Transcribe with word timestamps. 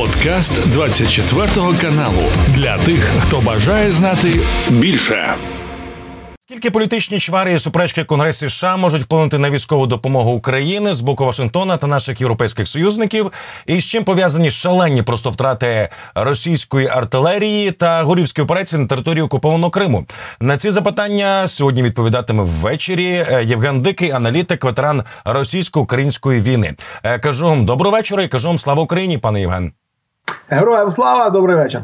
Подкаст 0.00 0.72
24 0.72 1.46
каналу 1.80 2.22
для 2.48 2.78
тих, 2.78 3.12
хто 3.18 3.40
бажає 3.40 3.90
знати 3.90 4.28
більше. 4.70 5.34
Скільки 6.46 6.70
політичні 6.70 7.20
чвари 7.20 7.54
і 7.54 7.58
суперечки 7.58 8.04
Конгресі 8.04 8.48
США 8.48 8.76
можуть 8.76 9.02
вплинути 9.02 9.38
на 9.38 9.50
військову 9.50 9.86
допомогу 9.86 10.30
України 10.32 10.94
з 10.94 11.00
боку 11.00 11.24
Вашингтона 11.24 11.76
та 11.76 11.86
наших 11.86 12.20
європейських 12.20 12.68
союзників, 12.68 13.32
і 13.66 13.80
з 13.80 13.84
чим 13.84 14.04
пов'язані 14.04 14.50
шалені 14.50 15.02
просто 15.02 15.30
втрати 15.30 15.88
російської 16.14 16.88
артилерії 16.88 17.70
та 17.70 18.02
горівської 18.02 18.44
операції 18.44 18.82
на 18.82 18.86
території 18.86 19.22
окупованого 19.22 19.70
Криму? 19.70 20.06
На 20.40 20.56
ці 20.56 20.70
запитання 20.70 21.48
сьогодні 21.48 21.82
відповідатиме 21.82 22.42
ввечері 22.42 23.26
е, 23.28 23.44
Євген 23.44 23.82
Дикий, 23.82 24.10
аналітик, 24.10 24.64
ветеран 24.64 25.02
російсько-української 25.24 26.40
війни. 26.40 26.74
Е, 27.02 27.18
кажу 27.18 27.46
вам 27.46 27.64
доброго 27.64 27.96
вечора 27.96 28.22
і 28.22 28.28
кажу 28.28 28.48
вам 28.48 28.58
слава 28.58 28.82
Україні, 28.82 29.18
пане 29.18 29.40
Євген. 29.40 29.72
Героям 30.50 30.90
слава, 30.90 31.30
добрий 31.30 31.56
вечір. 31.56 31.80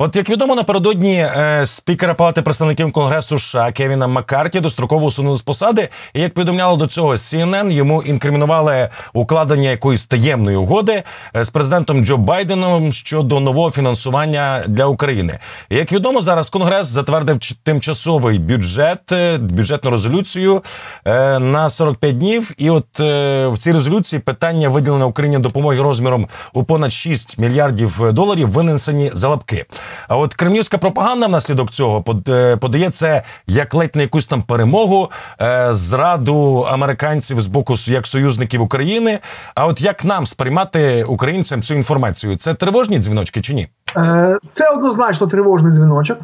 От 0.00 0.16
як 0.16 0.30
відомо, 0.30 0.54
напередодні 0.54 1.14
е, 1.14 1.62
спікера 1.66 2.14
Палати 2.14 2.42
представників 2.42 2.92
Конгресу 2.92 3.38
США 3.38 3.72
Кевіна 3.72 4.06
Маккарті 4.06 4.60
достроково 4.60 5.06
усунули 5.06 5.36
з 5.36 5.42
посади. 5.42 5.88
І 6.14 6.20
як 6.20 6.34
повідомляло 6.34 6.76
до 6.76 6.86
цього 6.86 7.12
CNN, 7.12 7.72
йому 7.72 8.02
інкримінували 8.02 8.88
укладення 9.12 9.70
якоїсь 9.70 10.06
таємної 10.06 10.56
угоди 10.56 11.02
е, 11.36 11.44
з 11.44 11.50
президентом 11.50 12.04
Джо 12.04 12.16
Байденом 12.16 12.92
щодо 12.92 13.40
нового 13.40 13.70
фінансування 13.70 14.64
для 14.68 14.86
України. 14.86 15.38
І, 15.70 15.76
як 15.76 15.92
відомо, 15.92 16.20
зараз 16.20 16.50
Конгрес 16.50 16.86
затвердив 16.86 17.38
тимчасовий 17.62 18.38
бюджет, 18.38 19.12
е, 19.12 19.38
бюджетну 19.38 19.90
резолюцію 19.90 20.62
е, 21.04 21.38
на 21.38 21.70
45 21.70 22.18
днів. 22.18 22.50
І 22.58 22.70
от 22.70 23.00
е, 23.00 23.46
в 23.46 23.58
цій 23.58 23.72
резолюції 23.72 24.20
питання 24.20 24.68
виділення 24.68 25.06
Україні 25.06 25.38
допомоги 25.38 25.82
розміром 25.82 26.28
у 26.52 26.64
понад 26.64 26.92
6 26.92 27.38
мільярдів 27.38 28.12
доларів 28.12 28.48
винесені 28.48 29.10
за 29.14 29.28
лапки. 29.28 29.66
А 30.08 30.16
от 30.16 30.34
кремлівська 30.34 30.78
пропаганда 30.78 31.26
внаслідок 31.26 31.70
цього 31.70 32.04
е, 32.28 32.56
подає 32.56 32.90
це 32.90 33.22
як 33.46 33.74
ледь 33.74 33.96
на 33.96 34.02
якусь 34.02 34.26
там 34.26 34.42
перемогу, 34.42 35.10
е, 35.40 35.68
зраду 35.70 36.66
американців 36.70 37.40
з 37.40 37.46
боку 37.46 37.74
як 37.86 38.06
союзників 38.06 38.62
України. 38.62 39.18
А 39.54 39.66
от 39.66 39.80
як 39.80 40.04
нам 40.04 40.26
сприймати 40.26 41.04
українцям 41.04 41.62
цю 41.62 41.74
інформацію? 41.74 42.36
Це 42.36 42.54
тривожні 42.54 42.98
дзвіночки 42.98 43.40
чи 43.40 43.54
ні? 43.54 43.68
Е, 43.96 44.36
це 44.52 44.70
однозначно 44.70 45.26
тривожний 45.26 45.72
дзвіночок. 45.72 46.18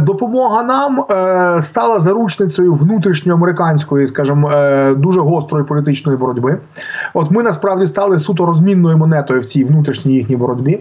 Допомога 0.00 0.62
нам 0.62 1.04
стала 1.62 2.00
заручницею 2.00 2.74
внутрішньоамериканської, 2.74 4.06
скажімо, 4.06 4.50
дуже 4.96 5.20
гострої 5.20 5.64
політичної 5.64 6.18
боротьби. 6.18 6.58
От 7.14 7.30
ми 7.30 7.42
насправді 7.42 7.86
стали 7.86 8.18
суто 8.18 8.46
розмінною 8.46 8.98
монетою 8.98 9.40
в 9.40 9.44
цій 9.44 9.64
внутрішній 9.64 10.14
їхній 10.14 10.36
боротьбі. 10.36 10.80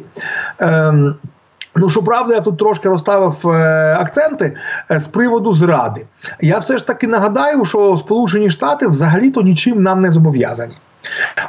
Ну, 1.76 1.90
щоправда, 1.90 2.34
я 2.34 2.42
тут 2.42 2.58
трошки 2.58 2.90
розставив 2.90 3.50
е, 3.50 3.98
акценти 4.00 4.58
е, 4.92 5.00
з 5.00 5.08
приводу 5.08 5.52
зради. 5.52 6.06
Я 6.42 6.60
все 6.60 6.78
ж 6.78 6.88
таки 6.88 7.08
нагадаю, 7.08 7.66
що 7.66 7.98
Сполучені 7.98 8.50
Штати 8.50 8.88
взагалі-то 8.88 9.42
нічим 9.42 9.84
нам 9.84 10.02
не 10.02 10.12
зобов'язані. 10.12 10.76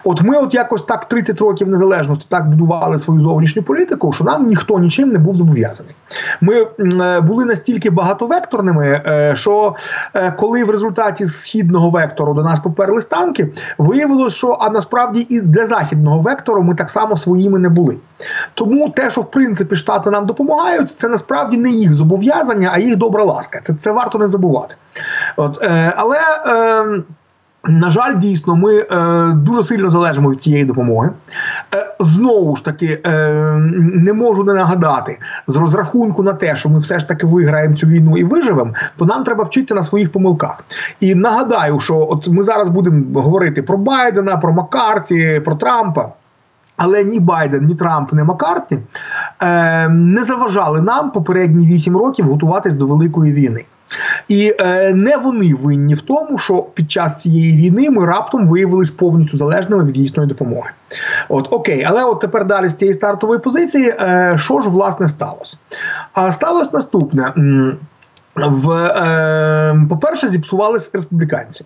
От 0.04 0.22
ми, 0.22 0.36
от 0.36 0.54
якось 0.54 0.82
так 0.82 1.08
30 1.08 1.40
років 1.40 1.68
незалежності, 1.68 2.26
так 2.28 2.48
будували 2.48 2.98
свою 2.98 3.20
зовнішню 3.20 3.62
політику, 3.62 4.12
що 4.12 4.24
нам 4.24 4.46
ніхто 4.46 4.78
нічим 4.78 5.08
не 5.08 5.18
був 5.18 5.36
зобов'язаний. 5.36 5.94
Ми 6.40 6.66
е, 6.78 7.20
були 7.20 7.44
настільки 7.44 7.90
багатовекторними, 7.90 9.02
е, 9.06 9.32
що 9.36 9.74
е, 10.14 10.32
коли 10.32 10.64
в 10.64 10.70
результаті 10.70 11.26
східного 11.26 11.90
вектору 11.90 12.34
до 12.34 12.42
нас 12.42 12.60
поперли 12.60 13.00
танки, 13.14 13.48
виявилось, 13.78 14.34
що 14.34 14.58
а 14.60 14.70
насправді 14.70 15.26
і 15.28 15.40
для 15.40 15.66
західного 15.66 16.20
вектору 16.20 16.62
ми 16.62 16.74
так 16.74 16.90
само 16.90 17.16
своїми 17.16 17.58
не 17.58 17.68
були. 17.68 17.96
Тому 18.54 18.90
те, 18.90 19.10
що 19.10 19.20
в 19.20 19.30
принципі 19.30 19.76
штати 19.76 20.10
нам 20.10 20.26
допомагають, 20.26 20.90
це 20.90 21.08
насправді 21.08 21.56
не 21.56 21.70
їх 21.70 21.94
зобов'язання, 21.94 22.70
а 22.72 22.78
їх 22.78 22.96
добра 22.96 23.24
ласка. 23.24 23.60
Це 23.62 23.74
це 23.74 23.92
варто 23.92 24.18
не 24.18 24.28
забувати. 24.28 24.74
От, 25.36 25.58
е, 25.62 25.92
Але. 25.96 26.18
Е, 26.46 27.02
на 27.66 27.90
жаль, 27.90 28.18
дійсно, 28.18 28.56
ми 28.56 28.78
е, 28.78 28.86
дуже 29.34 29.62
сильно 29.62 29.90
залежимо 29.90 30.30
від 30.30 30.42
цієї 30.42 30.64
допомоги. 30.64 31.10
Е, 31.74 31.94
Знову 32.00 32.56
ж 32.56 32.64
таки, 32.64 33.00
е, 33.06 33.32
не 33.94 34.12
можу 34.12 34.44
не 34.44 34.54
нагадати 34.54 35.18
з 35.46 35.56
розрахунку 35.56 36.22
на 36.22 36.32
те, 36.32 36.56
що 36.56 36.68
ми 36.68 36.78
все 36.78 36.98
ж 36.98 37.08
таки 37.08 37.26
виграємо 37.26 37.76
цю 37.76 37.86
війну 37.86 38.16
і 38.16 38.24
виживемо, 38.24 38.74
то 38.96 39.04
нам 39.04 39.24
треба 39.24 39.44
вчитися 39.44 39.74
на 39.74 39.82
своїх 39.82 40.12
помилках. 40.12 40.64
І 41.00 41.14
нагадаю, 41.14 41.80
що 41.80 42.06
от 42.10 42.28
ми 42.28 42.42
зараз 42.42 42.68
будемо 42.68 43.20
говорити 43.20 43.62
про 43.62 43.78
Байдена, 43.78 44.36
про 44.36 44.52
Маккарті, 44.52 45.42
про 45.44 45.54
Трампа. 45.54 46.08
Але 46.76 47.04
ні 47.04 47.20
Байден, 47.20 47.66
ні 47.66 47.74
Трамп, 47.74 48.12
ні 48.12 48.22
Маккарті 48.22 48.78
е, 49.42 49.88
не 49.88 50.24
заважали 50.24 50.80
нам 50.80 51.10
попередні 51.10 51.66
вісім 51.66 51.96
років 51.96 52.26
готуватись 52.26 52.74
до 52.74 52.86
великої 52.86 53.32
війни. 53.32 53.64
І 54.28 54.54
е, 54.60 54.94
не 54.94 55.16
вони 55.16 55.54
винні 55.54 55.94
в 55.94 56.02
тому, 56.02 56.38
що 56.38 56.62
під 56.62 56.90
час 56.90 57.22
цієї 57.22 57.56
війни 57.56 57.90
ми 57.90 58.06
раптом 58.06 58.46
виявилися 58.46 58.92
повністю 58.96 59.38
залежними 59.38 59.84
від 59.84 59.96
їхньої 59.96 60.28
допомоги. 60.28 60.70
От 61.28 61.48
окей, 61.50 61.84
але 61.88 62.04
от 62.04 62.20
тепер 62.20 62.46
далі 62.46 62.68
з 62.68 62.74
цієї 62.74 62.94
стартової 62.94 63.40
позиції, 63.40 63.88
е, 63.88 64.36
що 64.38 64.60
ж 64.60 64.68
власне 64.68 65.08
сталося? 65.08 65.56
А 66.12 66.32
сталося 66.32 66.70
наступне. 66.72 67.32
В 68.36 68.70
е, 68.70 69.86
по-перше, 69.88 70.28
зіпсувалися 70.28 70.90
республіканці. 70.92 71.64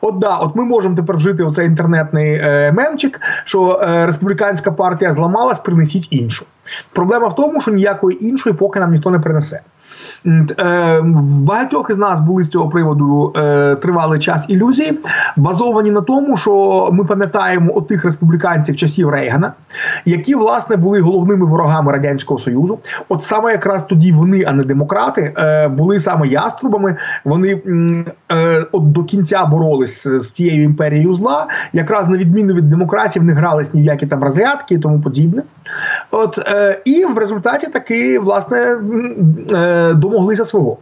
От 0.00 0.18
да, 0.18 0.36
от 0.36 0.56
ми 0.56 0.64
можемо 0.64 0.96
тепер 0.96 1.16
вжити 1.16 1.42
оцей 1.42 1.66
інтернетний 1.66 2.34
е, 2.34 2.72
мемчик, 2.72 3.20
що 3.44 3.80
е, 3.82 4.06
республіканська 4.06 4.72
партія 4.72 5.12
зламалась, 5.12 5.58
принесіть 5.58 6.08
іншу. 6.10 6.44
Проблема 6.92 7.28
в 7.28 7.34
тому, 7.34 7.60
що 7.60 7.70
ніякої 7.70 8.26
іншої 8.26 8.56
поки 8.56 8.80
нам 8.80 8.90
ніхто 8.90 9.10
не 9.10 9.18
принесе. 9.18 9.60
Е, 10.26 11.00
в 11.00 11.40
багатьох 11.40 11.90
із 11.90 11.98
нас 11.98 12.20
були 12.20 12.42
з 12.42 12.48
цього 12.48 12.68
приводу 12.68 13.32
е, 13.36 13.74
тривалий 13.74 14.20
час 14.20 14.44
ілюзії, 14.48 14.98
базовані 15.36 15.90
на 15.90 16.00
тому, 16.00 16.36
що 16.36 16.88
ми 16.92 17.04
пам'ятаємо 17.04 17.76
отих 17.76 18.04
республіканців 18.04 18.76
часів 18.76 19.10
Рейгана, 19.10 19.52
які 20.04 20.34
власне 20.34 20.76
були 20.76 21.00
головними 21.00 21.46
ворогами 21.46 21.92
радянського 21.92 22.40
союзу. 22.40 22.78
От 23.08 23.24
саме 23.24 23.52
якраз 23.52 23.82
тоді 23.82 24.12
вони, 24.12 24.44
а 24.46 24.52
не 24.52 24.64
демократи, 24.64 25.34
е, 25.38 25.68
були 25.68 26.00
саме 26.00 26.26
яструбами. 26.26 26.96
Вони 27.24 27.60
от 28.72 28.92
до 28.92 29.04
кінця 29.04 29.44
боролись 29.44 30.06
з 30.06 30.30
цією 30.30 30.62
імперією 30.62 31.14
зла, 31.14 31.46
якраз 31.72 32.08
на 32.08 32.16
відміну 32.16 32.54
від 32.54 32.70
демократів, 32.70 33.22
не 33.22 33.32
грались 33.32 33.74
ні 33.74 33.82
в 33.82 33.84
які 33.84 34.06
там 34.06 34.24
розрядки 34.24 34.74
і 34.74 34.78
тому 34.78 35.00
подібне. 35.00 35.42
От 36.10 36.38
і 36.84 37.04
в 37.04 37.18
результаті 37.18 37.66
таки 37.66 38.18
власне 38.18 38.76
домоглися 40.14 40.44
свого. 40.44 40.78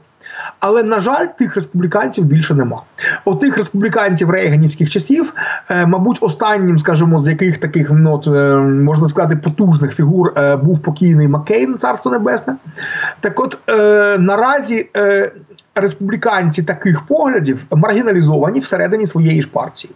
Але 0.61 0.83
на 0.83 1.01
жаль, 1.01 1.27
тих 1.27 1.57
республіканців 1.57 2.25
більше 2.25 2.55
нема. 2.55 2.83
Отих 3.25 3.57
республіканців 3.57 4.31
рейганівських 4.31 4.91
часів, 4.91 5.35
е, 5.71 5.87
мабуть, 5.87 6.19
останнім, 6.21 6.79
скажімо, 6.79 7.21
з 7.21 7.29
яких 7.29 7.59
таких 7.59 7.91
ну, 7.91 8.13
от, 8.15 8.27
е, 8.27 8.57
можна 8.61 9.09
сказати 9.09 9.37
потужних 9.37 9.95
фігур 9.95 10.33
е, 10.37 10.57
був 10.57 10.83
покійний 10.83 11.29
Маккейн, 11.29 11.79
царство 11.79 12.11
небесне. 12.11 12.57
Так, 13.21 13.41
от 13.41 13.59
наразі 14.19 14.91
республіканці 15.75 16.63
таких 16.63 17.07
поглядів 17.07 17.67
маргіналізовані 17.71 18.61
всередині 18.61 19.07
своєї 19.07 19.43
ж 19.43 19.49
партії. 19.49 19.95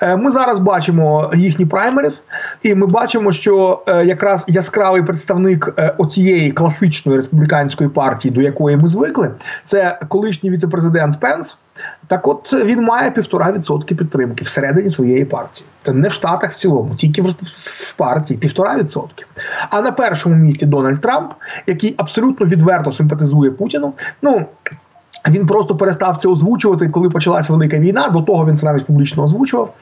Е, 0.00 0.16
ми 0.16 0.30
зараз 0.30 0.58
бачимо 0.58 1.30
їхні 1.34 1.66
праймеріс, 1.66 2.22
і 2.62 2.74
ми 2.74 2.86
бачимо, 2.86 3.32
що 3.32 3.82
е, 3.88 4.04
якраз 4.04 4.44
яскравий 4.48 5.02
представник 5.02 5.74
е, 5.78 5.94
оцієї 5.98 6.50
класичної 6.50 7.18
республіканської 7.18 7.90
партії, 7.90 8.34
до 8.34 8.40
якої 8.40 8.76
ми 8.76 8.88
звикли, 8.88 9.30
це 9.64 9.98
колишній 10.08 10.50
віцепрезидент 10.50 11.20
Пенс. 11.20 11.58
Так, 12.06 12.28
от 12.28 12.52
він 12.52 12.82
має 12.82 13.10
півтора 13.10 13.52
відсотки 13.52 13.94
підтримки 13.94 14.44
всередині 14.44 14.90
своєї 14.90 15.24
партії. 15.24 15.66
Це 15.84 15.92
не 15.92 16.08
в 16.08 16.12
Штатах 16.12 16.52
в 16.52 16.54
цілому, 16.54 16.94
тільки 16.94 17.22
в 17.22 17.94
партії 17.96 18.38
півтора 18.38 18.76
відсотки. 18.76 19.24
А 19.70 19.80
на 19.80 19.92
першому 19.92 20.34
місці 20.34 20.66
Дональд 20.66 21.00
Трамп, 21.00 21.32
який 21.66 21.94
абсолютно 21.98 22.46
відверто 22.46 22.92
симпатизує 22.92 23.50
Путіну. 23.50 23.92
Ну 24.22 24.46
він 25.28 25.46
просто 25.46 25.76
перестав 25.76 26.16
це 26.16 26.28
озвучувати, 26.28 26.88
коли 26.88 27.10
почалася 27.10 27.52
велика 27.52 27.78
війна. 27.78 28.08
До 28.08 28.20
того 28.20 28.46
він 28.46 28.56
це 28.56 28.66
навіть 28.66 28.86
публічно 28.86 29.22
озвучував, 29.22 29.72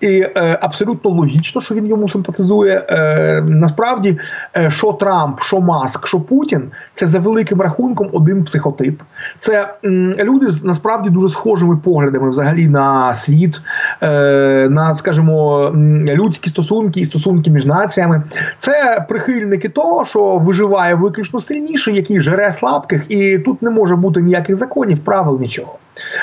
і 0.00 0.06
е, 0.36 0.58
абсолютно 0.62 1.10
логічно, 1.10 1.60
що 1.60 1.74
він 1.74 1.86
йому 1.86 2.08
симпатизує. 2.08 2.86
Е, 2.88 3.42
Насправді, 3.46 4.18
е, 4.56 4.70
що 4.70 4.92
Трамп, 4.92 5.40
що 5.40 5.60
Маск, 5.60 6.06
що 6.06 6.20
Путін 6.20 6.62
це 6.94 7.06
за 7.06 7.18
великим 7.18 7.60
рахунком 7.60 8.08
один 8.12 8.44
психотип. 8.44 9.02
Це 9.38 9.74
м, 9.84 10.14
люди 10.22 10.50
з 10.50 10.64
насправді 10.64 11.10
дуже 11.10 11.28
схожими 11.28 11.76
поглядами, 11.76 12.30
взагалі, 12.30 12.68
на 12.68 13.14
світ, 13.14 13.60
е, 14.02 14.68
на, 14.70 14.94
скажімо, 14.94 15.70
людські 16.14 16.50
стосунки 16.50 17.00
і 17.00 17.04
стосунки 17.04 17.50
між 17.50 17.66
націями. 17.66 18.22
Це 18.58 19.06
прихильники 19.08 19.68
того, 19.68 20.04
що 20.04 20.36
виживає 20.36 20.94
виключно 20.94 21.40
сильніший, 21.40 21.94
який 21.94 22.20
жере 22.20 22.52
слабких, 22.52 23.06
і 23.08 23.38
тут 23.38 23.62
не 23.62 23.70
може 23.70 23.96
бути 23.96 24.22
ніяких 24.22 24.56
законів 24.56 24.89
законів, 24.90 25.04
правил 25.04 25.40
нічого. 25.40 25.78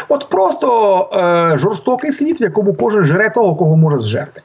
От 0.10 0.30
просто 0.30 1.10
е, 1.14 1.58
жорстокий 1.58 2.12
світ, 2.12 2.42
в 2.42 2.44
якому 2.44 2.74
кожен 2.74 3.06
жере 3.06 3.30
того, 3.30 3.56
кого 3.56 3.78
може 3.78 4.00
зжерти. 4.00 4.42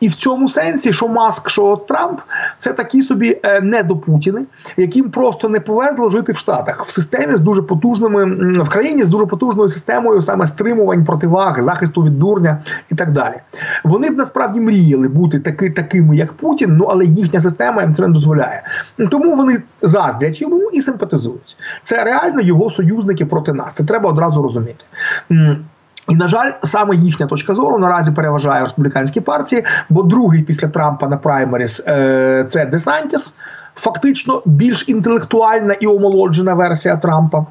І 0.00 0.08
в 0.08 0.14
цьому 0.14 0.48
сенсі, 0.48 0.92
що 0.92 1.08
Маск, 1.08 1.50
що 1.50 1.76
Трамп, 1.88 2.20
це 2.58 2.72
такі 2.72 3.02
собі 3.02 3.40
е, 3.42 3.60
недопутіни, 3.60 4.42
яким 4.76 5.10
просто 5.10 5.48
не 5.48 5.60
повезло 5.60 6.10
жити 6.10 6.32
в 6.32 6.36
Штатах 6.36 6.84
в 6.84 6.90
системі 6.90 7.36
з 7.36 7.40
дуже 7.40 7.62
потужними 7.62 8.24
в 8.62 8.68
країні 8.68 9.04
з 9.04 9.08
дуже 9.08 9.26
потужною 9.26 9.68
системою 9.68 10.20
саме 10.20 10.46
стримувань 10.46 11.04
противаг, 11.04 11.62
захисту 11.62 12.02
від 12.02 12.18
дурня 12.18 12.62
і 12.92 12.94
так 12.94 13.12
далі. 13.12 13.34
Вони 13.84 14.10
б 14.10 14.16
насправді 14.16 14.60
мріяли 14.60 15.08
бути 15.08 15.40
таки, 15.40 15.70
такими, 15.70 16.16
як 16.16 16.32
Путін, 16.32 16.76
ну 16.76 16.84
але 16.84 17.04
їхня 17.04 17.40
система 17.40 17.82
їм 17.82 17.94
це 17.94 18.02
не 18.02 18.08
дозволяє. 18.08 18.62
Тому 19.10 19.36
вони 19.36 19.62
заздрять 19.82 20.40
йому 20.40 20.70
і 20.72 20.80
симпатизують. 20.80 21.56
Це 21.82 22.04
реально 22.04 22.40
його 22.40 22.70
союзники 22.70 23.26
проти 23.26 23.52
нас. 23.52 23.74
Це 23.74 23.84
треба 23.84 24.10
одразу 24.10 24.42
розуміти. 24.42 24.84
І, 26.08 26.14
на 26.14 26.28
жаль, 26.28 26.52
саме 26.62 26.96
їхня 26.96 27.26
точка 27.26 27.54
зору 27.54 27.78
наразі 27.78 28.10
переважає 28.10 28.62
республіканські 28.62 29.20
партії, 29.20 29.64
бо 29.88 30.02
другий 30.02 30.42
після 30.42 30.68
Трампа 30.68 31.08
на 31.08 31.16
праймеріс 31.16 31.82
е, 31.88 32.44
це 32.48 32.66
Десантіс 32.66 33.32
фактично 33.76 34.42
більш 34.44 34.84
інтелектуальна 34.88 35.74
і 35.80 35.86
омолоджена 35.86 36.54
версія 36.54 36.96
Трампа. 36.96 37.46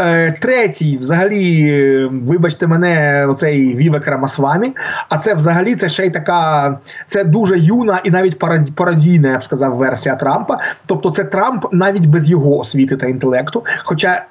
Е, 0.00 0.32
Третій, 0.32 0.98
взагалі, 0.98 2.10
вибачте 2.12 2.66
мене, 2.66 3.26
оцей 3.26 3.76
Вівек 3.76 4.06
Рамасвамі. 4.08 4.72
А 5.08 5.18
це 5.18 5.34
взагалі 5.34 5.74
це 5.74 5.88
ще 5.88 6.06
й 6.06 6.10
така, 6.10 6.78
це 7.06 7.24
дуже 7.24 7.58
юна 7.58 8.00
і 8.04 8.10
навіть 8.10 8.38
пародійна, 8.74 9.28
я 9.28 9.38
б 9.38 9.44
сказав, 9.44 9.76
версія 9.76 10.16
Трампа. 10.16 10.58
Тобто, 10.86 11.10
це 11.10 11.24
Трамп 11.24 11.66
навіть 11.72 12.06
без 12.06 12.30
його 12.30 12.58
освіти 12.58 12.96
та 12.96 13.06
інтелекту. 13.06 13.64
Хоча 13.84 14.22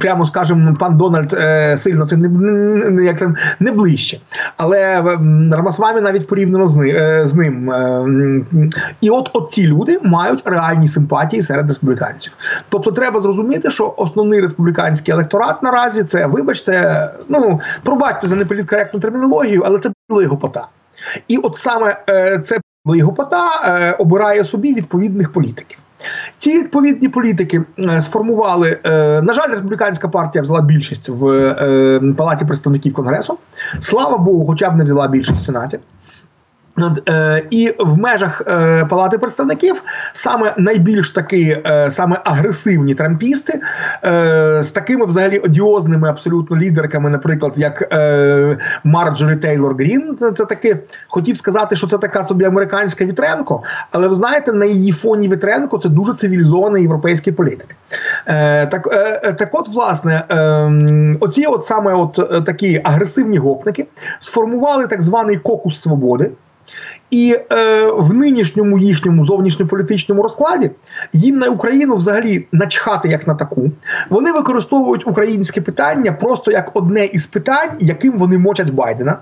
прямо 0.00 0.24
скажемо, 0.24 0.76
пан 0.80 0.96
Дональд 0.96 1.32
е, 1.32 1.76
сильно 1.76 2.06
це 2.06 2.16
не, 2.16 2.28
не 2.90 3.34
не 3.60 3.72
ближче. 3.72 4.20
Але 4.56 5.02
Рамасвамі 5.52 6.00
навіть 6.00 6.28
порівняно 6.28 6.66
з. 6.66 6.78
Е, 6.78 7.22
з 7.26 7.34
ним. 7.34 7.70
Е, 7.70 8.06
і 9.00 9.10
от, 9.10 9.30
от 9.32 9.50
ці 9.50 9.66
люди 9.66 9.98
мають 10.02 10.42
реальні 10.44 10.88
симпатії 10.88 11.42
серед 11.42 11.68
республіканців. 11.68 12.32
Тобто, 12.68 12.92
треба 12.92 13.20
зрозуміти, 13.20 13.70
що 13.70 13.94
основний 13.96 14.40
республіканський 14.40 15.14
електорат 15.14 15.62
наразі 15.62 16.04
це, 16.04 16.26
вибачте, 16.26 17.08
ну 17.28 17.60
пробачте 17.82 18.26
за 18.26 18.36
неполіткоректну 18.36 19.00
термінологію, 19.00 19.62
але 19.66 19.78
це 19.78 19.90
гопота. 20.08 20.66
І 21.28 21.36
от 21.36 21.56
саме 21.56 21.96
е, 22.10 22.38
це 22.38 22.58
гопота 22.86 23.48
е, 23.64 23.92
обирає 23.92 24.44
собі 24.44 24.74
відповідних 24.74 25.32
політиків. 25.32 25.78
Ці 26.38 26.58
відповідні 26.58 27.08
політики 27.08 27.62
е, 27.78 28.02
сформували. 28.02 28.78
Е, 28.84 29.22
на 29.22 29.34
жаль, 29.34 29.48
республіканська 29.48 30.08
партія 30.08 30.42
взяла 30.42 30.60
більшість 30.60 31.08
в 31.08 31.26
е, 31.28 32.14
палаті 32.16 32.44
представників 32.44 32.94
конгресу. 32.94 33.38
Слава 33.80 34.18
Богу, 34.18 34.46
хоча 34.46 34.70
б 34.70 34.76
не 34.76 34.84
взяла 34.84 35.08
більшість 35.08 35.40
в 35.40 35.44
сенаті. 35.44 35.78
Е, 37.08 37.42
і 37.50 37.74
в 37.78 37.98
межах 37.98 38.42
е, 38.46 38.84
палати 38.84 39.18
представників 39.18 39.82
саме 40.12 40.54
найбільш 40.56 41.10
такі 41.10 41.56
е, 41.66 41.90
саме 41.90 42.20
агресивні 42.24 42.94
трампісти 42.94 43.60
з 44.60 44.70
такими 44.72 45.06
взагалі 45.06 45.38
одіозними 45.38 46.08
абсолютно 46.08 46.56
лідерками, 46.56 47.10
наприклад, 47.10 47.58
як 47.58 47.94
Марджорі 48.84 49.36
Тейлор 49.36 49.74
Грін. 49.74 50.16
Це, 50.20 50.32
це 50.32 50.44
таки 50.44 50.78
хотів 51.08 51.36
сказати, 51.36 51.76
що 51.76 51.86
це 51.86 51.98
така 51.98 52.24
собі 52.24 52.44
американська 52.44 53.04
Вітренко, 53.04 53.62
але 53.92 54.08
ви 54.08 54.14
знаєте, 54.14 54.52
на 54.52 54.64
її 54.64 54.92
фоні 54.92 55.28
Вітренко 55.28 55.78
це 55.78 55.88
дуже 55.88 56.14
цивілізований 56.14 56.82
європейський 56.82 57.32
політик. 57.32 57.76
Так, 58.70 58.88
так, 59.38 59.48
от, 59.52 59.68
власне, 59.68 60.22
оці 61.20 61.46
от 61.46 61.66
саме 61.66 61.94
от 61.94 62.44
такі 62.46 62.80
агресивні 62.84 63.38
гопники 63.38 63.86
сформували 64.20 64.86
так 64.86 65.02
званий 65.02 65.36
кокус 65.36 65.80
свободи. 65.80 66.30
І 67.10 67.36
е, 67.52 67.86
в 67.86 68.14
нинішньому 68.14 68.78
їхньому 68.78 69.24
зовнішньополітичному 69.24 70.22
розкладі 70.22 70.70
їм 71.12 71.38
на 71.38 71.48
Україну 71.48 71.96
взагалі 71.96 72.46
начхати 72.52 73.08
як 73.08 73.26
на 73.26 73.34
таку. 73.34 73.70
Вони 74.10 74.32
використовують 74.32 75.06
українське 75.06 75.60
питання 75.60 76.12
просто 76.12 76.50
як 76.50 76.70
одне 76.74 77.04
із 77.04 77.26
питань, 77.26 77.70
яким 77.80 78.18
вони 78.18 78.38
мочать 78.38 78.70
Байдена. 78.70 79.18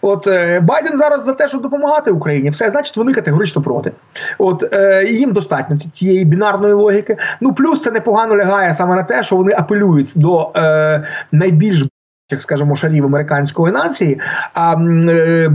От 0.00 0.26
е, 0.26 0.60
Байден 0.60 0.98
зараз 0.98 1.24
за 1.24 1.32
те, 1.32 1.48
щоб 1.48 1.62
допомагати 1.62 2.10
Україні, 2.10 2.50
все 2.50 2.70
значить 2.70 2.96
вони 2.96 3.12
категорично 3.12 3.62
проти. 3.62 3.92
От 4.38 4.74
е, 4.74 5.04
їм 5.04 5.32
достатньо 5.32 5.76
цієї 5.92 6.24
бінарної 6.24 6.74
логіки. 6.74 7.16
Ну 7.40 7.54
плюс 7.54 7.82
це 7.82 7.90
непогано 7.90 8.36
лягає 8.36 8.74
саме 8.74 8.94
на 8.94 9.02
те, 9.02 9.24
що 9.24 9.36
вони 9.36 9.54
апелюють 9.56 10.12
до 10.16 10.52
е, 10.56 11.06
найбільш 11.32 11.84
як 12.30 12.42
скажемо, 12.42 12.76
шарів 12.76 13.04
американської 13.04 13.72
нації, 13.74 14.20
а 14.54 14.74
е, 14.74 15.50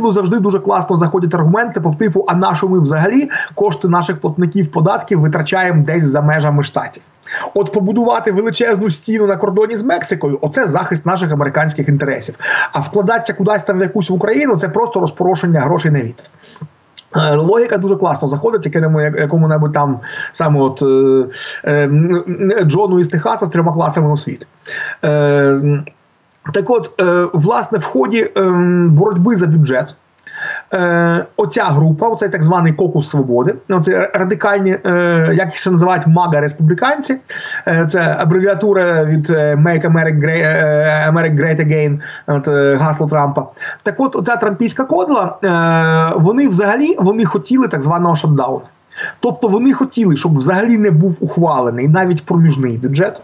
Ну, 0.00 0.12
завжди 0.12 0.38
дуже 0.38 0.60
класно 0.60 0.96
заходять 0.96 1.34
аргументи 1.34 1.80
по 1.80 1.94
типу, 1.94 2.24
а 2.28 2.34
на 2.34 2.56
що 2.56 2.68
ми 2.68 2.80
взагалі 2.80 3.30
кошти 3.54 3.88
наших 3.88 4.20
платників 4.20 4.70
податків 4.70 5.20
витрачаємо 5.20 5.84
десь 5.84 6.04
за 6.04 6.20
межами 6.20 6.62
штатів. 6.62 7.02
От 7.54 7.72
побудувати 7.72 8.32
величезну 8.32 8.90
стіну 8.90 9.26
на 9.26 9.36
кордоні 9.36 9.76
з 9.76 9.82
Мексикою 9.82 10.38
оце 10.42 10.68
захист 10.68 11.06
наших 11.06 11.32
американських 11.32 11.88
інтересів. 11.88 12.34
А 12.72 12.80
вкладатися 12.80 13.34
кудись 13.34 13.62
там 13.62 13.78
в 13.78 13.82
якусь 13.82 14.10
в 14.10 14.14
Україну 14.14 14.56
це 14.56 14.68
просто 14.68 15.00
розпорошення 15.00 15.60
грошей 15.60 15.90
на 15.90 16.02
вітер. 16.02 16.26
Е, 17.16 17.36
логіка 17.36 17.78
дуже 17.78 17.96
класно 17.96 18.28
заходить, 18.28 18.74
якому 18.74 19.00
якому-небудь 19.00 19.72
там 19.72 20.00
саме 20.32 20.60
от 20.60 20.82
е, 20.82 21.24
е, 21.64 22.64
Джону 22.64 23.00
із 23.00 23.08
Техаса 23.08 23.46
з 23.46 23.48
трьома 23.48 23.72
класами 23.72 24.12
освіти. 24.12 24.46
Е, 25.04 25.82
так 26.52 26.70
от, 26.70 27.00
е, 27.00 27.26
власне, 27.32 27.78
в 27.78 27.84
ході 27.84 28.30
е, 28.36 28.42
боротьби 28.88 29.36
за 29.36 29.46
бюджет. 29.46 29.96
Е, 30.74 31.24
оця 31.36 31.64
група, 31.64 32.08
оцей 32.08 32.28
так 32.28 32.42
званий 32.42 32.72
кокус 32.72 33.08
свободи, 33.08 33.54
це 33.84 34.10
радикальні, 34.14 34.70
як 35.34 35.46
їх 35.46 35.56
ще 35.56 35.70
називають 35.70 36.06
мага 36.06 36.40
республіканці, 36.40 37.16
це 37.88 38.16
абревіатура 38.18 39.04
від 39.04 39.30
Make 39.30 39.92
America 39.92 40.20
Great, 40.24 41.12
America 41.12 41.40
Great 41.40 41.66
Again, 41.66 42.00
от, 42.26 42.48
гасло 42.80 43.06
Трампа. 43.06 43.46
Так 43.82 43.94
от, 43.98 44.16
оця 44.16 44.36
трампійська 44.36 44.84
кодла, 44.84 45.36
вони 46.16 46.48
взагалі 46.48 46.96
вони 46.98 47.24
хотіли 47.24 47.68
так 47.68 47.82
званого 47.82 48.16
шатдауну. 48.16 48.62
Тобто 49.20 49.48
вони 49.48 49.72
хотіли, 49.72 50.16
щоб 50.16 50.38
взагалі 50.38 50.78
не 50.78 50.90
був 50.90 51.18
ухвалений 51.20 51.88
навіть 51.88 52.26
проміжний 52.26 52.76
бюджет. 52.76 53.20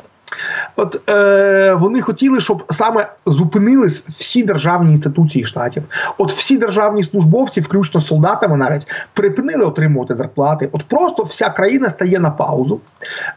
От 0.76 1.10
е, 1.10 1.74
вони 1.74 2.00
хотіли, 2.00 2.40
щоб 2.40 2.64
саме 2.70 3.06
зупинились 3.26 4.04
всі 4.08 4.42
державні 4.42 4.90
інституції 4.90 5.44
штатів. 5.44 5.82
От 6.18 6.32
всі 6.32 6.58
державні 6.58 7.02
службовці, 7.02 7.60
включно 7.60 8.00
солдатами, 8.00 8.56
навіть 8.56 8.86
припинили 9.12 9.64
отримувати 9.64 10.14
зарплати. 10.14 10.68
От 10.72 10.84
просто 10.84 11.22
вся 11.22 11.50
країна 11.50 11.88
стає 11.88 12.18
на 12.18 12.30
паузу. 12.30 12.80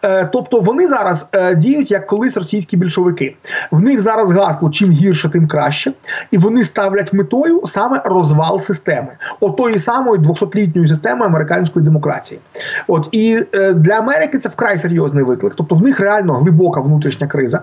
Е, 0.05 0.25
Тобто 0.25 0.59
вони 0.59 0.87
зараз 0.87 1.27
е, 1.31 1.55
діють 1.55 1.91
як 1.91 2.07
колись 2.07 2.37
російські 2.37 2.77
більшовики. 2.77 3.35
В 3.71 3.81
них 3.81 4.01
зараз 4.01 4.31
гасло 4.31 4.69
чим 4.69 4.91
гірше, 4.91 5.29
тим 5.29 5.47
краще, 5.47 5.93
і 6.31 6.37
вони 6.37 6.65
ставлять 6.65 7.13
метою 7.13 7.61
саме 7.65 8.01
розвал 8.05 8.59
системи, 8.59 9.07
отої 9.39 9.79
самої 9.79 10.21
200-літньої 10.21 10.87
системи 10.87 11.25
американської 11.25 11.85
демократії. 11.85 12.39
От 12.87 13.09
і 13.11 13.39
е, 13.55 13.73
для 13.73 13.93
Америки 13.93 14.37
це 14.37 14.49
вкрай 14.49 14.77
серйозний 14.77 15.23
виклик. 15.23 15.53
Тобто 15.55 15.75
в 15.75 15.81
них 15.81 15.99
реально 15.99 16.33
глибока 16.33 16.76
внутрішня 16.79 17.27
криза. 17.27 17.61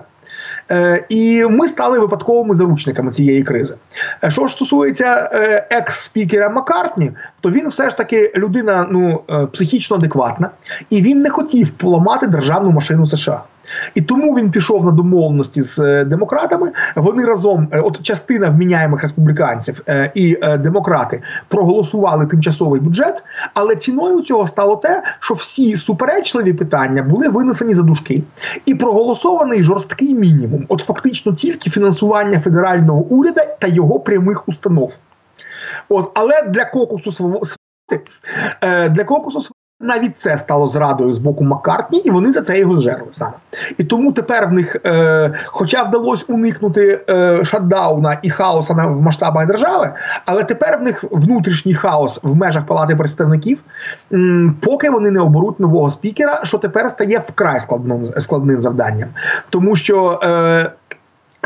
Е, 0.71 1.05
і 1.09 1.45
ми 1.45 1.67
стали 1.67 1.99
випадковими 1.99 2.55
заручниками 2.55 3.11
цієї 3.11 3.43
кризи. 3.43 3.75
Е, 4.23 4.31
що 4.31 4.47
ж 4.47 4.53
стосується 4.53 5.29
е, 5.33 5.67
екс-спікера 5.71 6.49
Маккартні, 6.49 7.11
то 7.41 7.51
він 7.51 7.67
все 7.67 7.89
ж 7.89 7.97
таки 7.97 8.31
людина 8.35 8.87
ну 8.91 9.21
психічно 9.53 9.97
адекватна, 9.97 10.49
і 10.89 11.01
він 11.01 11.21
не 11.21 11.29
хотів 11.29 11.69
поламати 11.69 12.27
державну 12.27 12.71
машину 12.71 13.07
США. 13.07 13.41
І 13.93 14.01
тому 14.01 14.35
він 14.35 14.51
пішов 14.51 14.85
на 14.85 14.91
домовленості 14.91 15.61
з 15.61 15.79
е, 15.79 16.05
демократами. 16.05 16.71
Вони 16.95 17.25
разом, 17.25 17.67
е, 17.71 17.79
от 17.79 18.01
частина 18.01 18.49
вміняємих 18.49 19.01
республіканців 19.01 19.81
е, 19.87 20.11
і 20.15 20.35
демократи, 20.59 21.21
проголосували 21.47 22.25
тимчасовий 22.25 22.81
бюджет. 22.81 23.23
Але 23.53 23.75
ціною 23.75 24.21
цього 24.21 24.47
стало 24.47 24.75
те, 24.75 25.03
що 25.19 25.33
всі 25.33 25.75
суперечливі 25.75 26.53
питання 26.53 27.03
були 27.03 27.29
винесені 27.29 27.73
за 27.73 27.81
дужки. 27.81 28.23
і 28.65 28.75
проголосований 28.75 29.63
жорсткий 29.63 30.13
мінімум. 30.13 30.65
От 30.69 30.81
фактично 30.81 31.33
тільки 31.33 31.69
фінансування 31.69 32.39
федерального 32.39 33.01
уряду 33.01 33.41
та 33.59 33.67
його 33.67 33.99
прямих 33.99 34.47
установ. 34.47 34.97
От, 35.89 36.11
але 36.13 36.41
для 36.41 36.65
кокусу 36.65 37.11
свободи 37.11 37.47
для 38.89 39.03
кокусу 39.03 39.41
навіть 39.79 40.19
це 40.19 40.37
стало 40.37 40.67
зрадою 40.67 41.13
з 41.13 41.17
боку 41.17 41.43
Маккартні, 41.43 41.99
і 41.99 42.11
вони 42.11 42.31
за 42.31 42.41
це 42.41 42.59
його 42.59 42.79
жерли 42.79 43.07
саме. 43.11 43.33
І 43.77 43.83
тому 43.83 44.11
тепер 44.11 44.47
в 44.47 44.51
них, 44.51 44.75
е, 44.85 45.31
хоча 45.45 45.83
вдалося 45.83 46.25
уникнути 46.27 47.01
е, 47.09 47.45
шатдауна 47.45 48.19
і 48.21 48.29
хаоса 48.29 48.73
на 48.73 48.87
в 48.87 49.01
масштабах 49.01 49.47
держави, 49.47 49.91
але 50.25 50.43
тепер 50.43 50.77
в 50.77 50.81
них 50.81 51.03
внутрішній 51.11 51.73
хаос 51.73 52.19
в 52.23 52.35
межах 52.35 52.65
палати 52.65 52.95
представників, 52.95 53.63
м, 54.13 54.55
поки 54.61 54.89
вони 54.89 55.11
не 55.11 55.19
оберуть 55.19 55.59
нового 55.59 55.91
спікера, 55.91 56.41
що 56.43 56.57
тепер 56.57 56.89
стає 56.89 57.23
вкрай 57.27 57.59
складним 57.59 58.05
складним 58.05 58.61
завданням, 58.61 59.09
тому 59.49 59.75
що. 59.75 60.19
Е, 60.23 60.71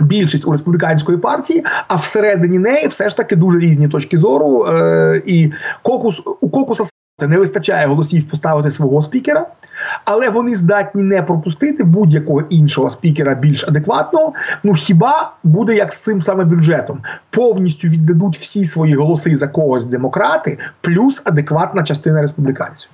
Більшість 0.01 0.47
у 0.47 0.51
республіканської 0.51 1.17
партії, 1.17 1.65
а 1.87 1.95
всередині 1.95 2.59
неї 2.59 2.87
все 2.87 3.09
ж 3.09 3.17
таки 3.17 3.35
дуже 3.35 3.59
різні 3.59 3.87
точки 3.87 4.17
зору. 4.17 4.65
Е, 4.65 5.21
І 5.25 5.51
кокус 5.83 6.21
у 6.41 6.49
кокуса 6.49 6.83
не 7.27 7.37
вистачає 7.37 7.87
голосів 7.87 8.29
поставити 8.29 8.71
свого 8.71 9.01
спікера, 9.01 9.45
але 10.05 10.29
вони 10.29 10.55
здатні 10.55 11.03
не 11.03 11.23
пропустити 11.23 11.83
будь-якого 11.83 12.41
іншого 12.49 12.89
спікера 12.89 13.35
більш 13.35 13.63
адекватного. 13.63 14.33
Ну 14.63 14.73
хіба 14.73 15.31
буде 15.43 15.75
як 15.75 15.93
з 15.93 15.97
цим 15.97 16.21
саме 16.21 16.45
бюджетом? 16.45 16.99
Повністю 17.29 17.87
віддадуть 17.87 18.37
всі 18.37 18.65
свої 18.65 18.93
голоси 18.93 19.35
за 19.35 19.47
когось 19.47 19.85
демократи, 19.85 20.57
плюс 20.81 21.21
адекватна 21.25 21.83
частина 21.83 22.21
республіканців. 22.21 22.89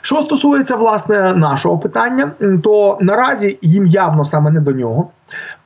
Що 0.00 0.22
стосується 0.22 0.76
власне 0.76 1.34
нашого 1.34 1.78
питання, 1.78 2.30
то 2.62 2.98
наразі 3.00 3.58
їм 3.62 3.86
явно 3.86 4.24
саме 4.24 4.50
не 4.50 4.60
до 4.60 4.72
нього. 4.72 5.08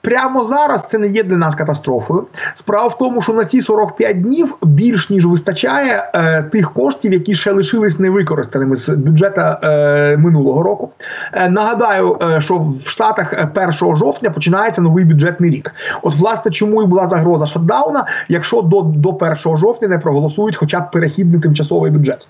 Прямо 0.00 0.44
зараз 0.44 0.86
це 0.86 0.98
не 0.98 1.08
є 1.08 1.22
для 1.22 1.36
нас 1.36 1.54
катастрофою. 1.54 2.26
Справа 2.54 2.88
в 2.88 2.98
тому, 2.98 3.22
що 3.22 3.32
на 3.32 3.44
ці 3.44 3.60
45 3.60 4.22
днів 4.22 4.56
більш 4.62 5.10
ніж 5.10 5.26
вистачає 5.26 6.10
е, 6.14 6.42
тих 6.42 6.72
коштів, 6.72 7.12
які 7.12 7.34
ще 7.34 7.52
лишились 7.52 7.98
невикористаними 7.98 8.76
з 8.76 8.88
бюджету 8.88 9.40
е, 9.40 10.16
минулого 10.16 10.62
року. 10.62 10.90
Е, 11.32 11.48
нагадаю, 11.48 12.18
е, 12.22 12.40
що 12.40 12.58
в 12.58 12.88
Штатах 12.88 13.34
1 13.56 13.96
жовтня 13.96 14.30
починається 14.30 14.80
новий 14.80 15.04
бюджетний 15.04 15.50
рік. 15.50 15.74
От, 16.02 16.14
власне, 16.14 16.50
чому 16.50 16.82
і 16.82 16.86
була 16.86 17.06
загроза 17.06 17.46
шатдауна, 17.46 18.06
якщо 18.28 18.62
до 18.62 18.82
до 18.82 19.10
1 19.10 19.36
жовтня 19.36 19.88
не 19.88 19.98
проголосують, 19.98 20.56
хоча 20.56 20.80
б 20.80 20.90
перехідний 20.90 21.40
тимчасовий 21.40 21.90
бюджет. 21.90 22.28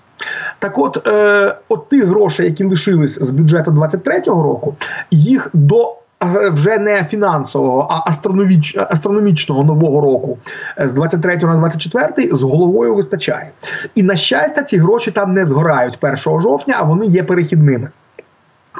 Так, 0.59 0.77
от, 0.77 1.07
е, 1.07 1.55
от 1.69 1.89
тих 1.89 2.05
грошей, 2.05 2.45
які 2.45 2.63
лишились 2.63 3.19
з 3.21 3.29
бюджету 3.29 3.71
23-го 3.71 4.43
року, 4.43 4.75
їх 5.11 5.49
до 5.53 5.98
вже 6.25 6.77
не 6.77 7.03
фінансового, 7.03 7.87
а 7.89 8.09
астрономіч, 8.09 8.77
астрономічного 8.77 9.63
нового 9.63 10.01
року 10.01 10.37
е, 10.79 10.87
з 10.87 10.93
23 10.93 11.37
на 11.37 11.57
24 11.57 12.35
з 12.35 12.41
головою 12.41 12.95
вистачає. 12.95 13.51
І 13.95 14.03
на 14.03 14.15
щастя, 14.15 14.63
ці 14.63 14.77
гроші 14.77 15.11
там 15.11 15.33
не 15.33 15.45
згорають 15.45 15.97
1 16.01 16.17
жовтня, 16.17 16.75
а 16.79 16.83
вони 16.83 17.05
є 17.05 17.23
перехідними. 17.23 17.89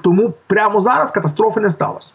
Тому 0.03 0.33
прямо 0.47 0.81
зараз 0.81 1.11
катастрофи 1.11 1.59
не 1.59 1.69
сталося. 1.69 2.11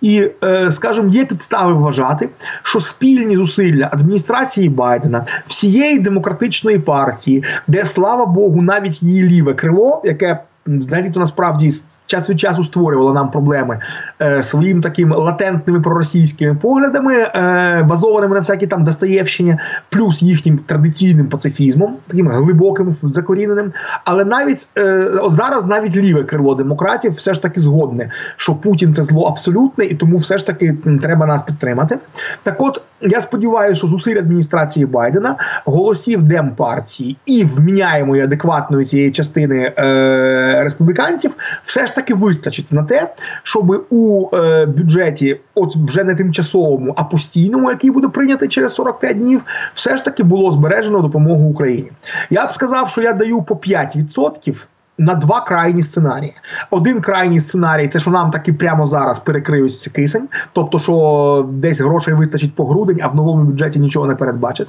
І, 0.00 0.30
е, 0.44 0.72
скажімо, 0.72 1.08
є 1.08 1.24
підстави 1.24 1.72
вважати, 1.72 2.28
що 2.62 2.80
спільні 2.80 3.36
зусилля 3.36 3.90
адміністрації 3.92 4.68
Байдена, 4.68 5.26
всієї 5.46 5.98
демократичної 5.98 6.78
партії, 6.78 7.44
де 7.66 7.86
слава 7.86 8.26
Богу, 8.26 8.62
навіть 8.62 9.02
її 9.02 9.22
ліве 9.22 9.54
крило, 9.54 10.02
яке 10.04 10.38
навіть 10.66 11.16
насправді 11.16 11.72
час 12.12 12.30
від 12.30 12.40
часу 12.40 12.64
створювала 12.64 13.12
нам 13.12 13.30
проблеми 13.30 13.78
е, 14.22 14.42
своїм 14.42 14.82
таким 14.82 15.12
латентними 15.12 15.80
проросійськими 15.80 16.54
поглядами, 16.54 17.14
е, 17.14 17.82
базованими 17.82 18.34
на 18.34 18.40
всякій 18.40 18.66
там 18.66 18.84
Достоєвщині, 18.84 19.58
плюс 19.88 20.22
їхнім 20.22 20.58
традиційним 20.58 21.28
пацифізмом, 21.28 21.96
таким 22.06 22.28
глибоким 22.28 22.96
закоріненим. 23.02 23.72
Але 24.04 24.24
навіть 24.24 24.68
е, 24.78 25.04
от 25.22 25.34
зараз 25.34 25.64
навіть 25.64 25.96
ліве 25.96 26.24
крило 26.24 26.54
демократів 26.54 27.12
все 27.12 27.34
ж 27.34 27.42
таки 27.42 27.60
згодне, 27.60 28.10
що 28.36 28.54
Путін 28.54 28.94
це 28.94 29.02
зло 29.02 29.24
абсолютне, 29.24 29.84
і 29.84 29.94
тому 29.94 30.16
все 30.16 30.38
ж 30.38 30.46
таки 30.46 30.76
треба 31.02 31.26
нас 31.26 31.42
підтримати. 31.42 31.98
Так, 32.42 32.56
от 32.58 32.82
я 33.00 33.20
сподіваюся, 33.20 33.78
що 33.78 33.86
зусиль 33.86 34.18
адміністрації 34.18 34.86
Байдена, 34.86 35.36
голосів 35.64 36.22
Демпартії 36.22 37.16
і 37.26 37.44
вміняємої 37.44 38.22
адекватної 38.22 38.84
цієї 38.84 39.10
частини 39.10 39.72
е, 39.78 40.60
республіканців, 40.62 41.36
все 41.64 41.86
ж 41.86 41.94
таки 41.94 42.01
вистачить 42.10 42.72
на 42.72 42.82
те, 42.82 43.14
щоб 43.42 43.86
у 43.90 44.28
е, 44.36 44.66
бюджеті, 44.66 45.40
от 45.54 45.76
вже 45.76 46.04
не 46.04 46.14
тимчасовому, 46.14 46.94
а 46.96 47.04
постійному, 47.04 47.70
який 47.70 47.90
буде 47.90 48.08
прийнятий 48.08 48.48
через 48.48 48.74
45 48.74 49.18
днів, 49.18 49.42
все 49.74 49.96
ж 49.96 50.04
таки 50.04 50.22
було 50.22 50.52
збережено 50.52 51.00
допомогу 51.00 51.48
Україні. 51.48 51.90
Я 52.30 52.46
б 52.46 52.52
сказав, 52.52 52.90
що 52.90 53.02
я 53.02 53.12
даю 53.12 53.42
по 53.42 53.54
5% 53.54 54.64
на 54.98 55.14
два 55.14 55.40
крайні 55.40 55.82
сценарії. 55.82 56.34
Один 56.70 57.00
крайній 57.00 57.40
сценарій 57.40 57.88
це 57.88 58.00
що 58.00 58.10
нам 58.10 58.30
таки 58.30 58.52
прямо 58.52 58.86
зараз 58.86 59.18
перекриють 59.18 59.88
кисень, 59.92 60.28
тобто, 60.52 60.78
що 60.78 61.48
десь 61.52 61.80
грошей 61.80 62.14
вистачить 62.14 62.54
по 62.54 62.64
грудень, 62.64 63.00
а 63.02 63.08
в 63.08 63.14
новому 63.14 63.44
бюджеті 63.44 63.78
нічого 63.78 64.06
не 64.06 64.14
передбачить. 64.14 64.68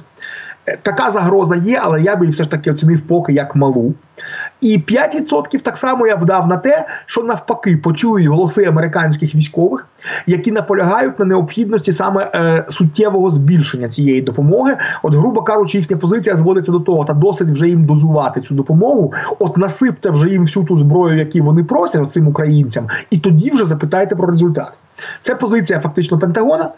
Е, 0.68 0.78
така 0.82 1.10
загроза 1.10 1.56
є, 1.56 1.80
але 1.82 2.02
я 2.02 2.16
би 2.16 2.28
все 2.28 2.44
ж 2.44 2.50
таки 2.50 2.70
оцінив 2.70 3.00
поки 3.00 3.32
як 3.32 3.56
малу. 3.56 3.94
І 4.64 4.78
5% 4.78 5.60
так 5.62 5.76
само 5.76 6.06
я 6.06 6.16
б 6.16 6.24
дав 6.24 6.48
на 6.48 6.56
те, 6.56 6.86
що 7.06 7.22
навпаки 7.22 7.76
почують 7.76 8.26
голоси 8.26 8.64
американських 8.64 9.34
військових, 9.34 9.86
які 10.26 10.52
наполягають 10.52 11.18
на 11.18 11.24
необхідності 11.24 11.92
саме 11.92 12.30
е, 12.34 12.64
суттєвого 12.68 13.30
збільшення 13.30 13.88
цієї 13.88 14.22
допомоги. 14.22 14.76
От, 15.02 15.14
грубо 15.14 15.42
кажучи, 15.42 15.78
їхня 15.78 15.96
позиція 15.96 16.36
зводиться 16.36 16.72
до 16.72 16.80
того, 16.80 17.04
та 17.04 17.12
досить 17.12 17.50
вже 17.50 17.68
їм 17.68 17.86
дозувати 17.86 18.40
цю 18.40 18.54
допомогу. 18.54 19.12
От 19.38 19.56
насипте 19.56 20.10
вже 20.10 20.28
їм 20.28 20.42
всю 20.42 20.66
ту 20.66 20.78
зброю, 20.78 21.18
яку 21.18 21.46
вони 21.46 21.64
просять 21.64 22.12
цим 22.12 22.28
українцям, 22.28 22.88
і 23.10 23.18
тоді 23.18 23.50
вже 23.50 23.64
запитайте 23.64 24.16
про 24.16 24.26
результат. 24.26 24.72
Це 25.20 25.34
позиція 25.34 25.80
фактично 25.80 26.18
Пентагона, 26.18 26.70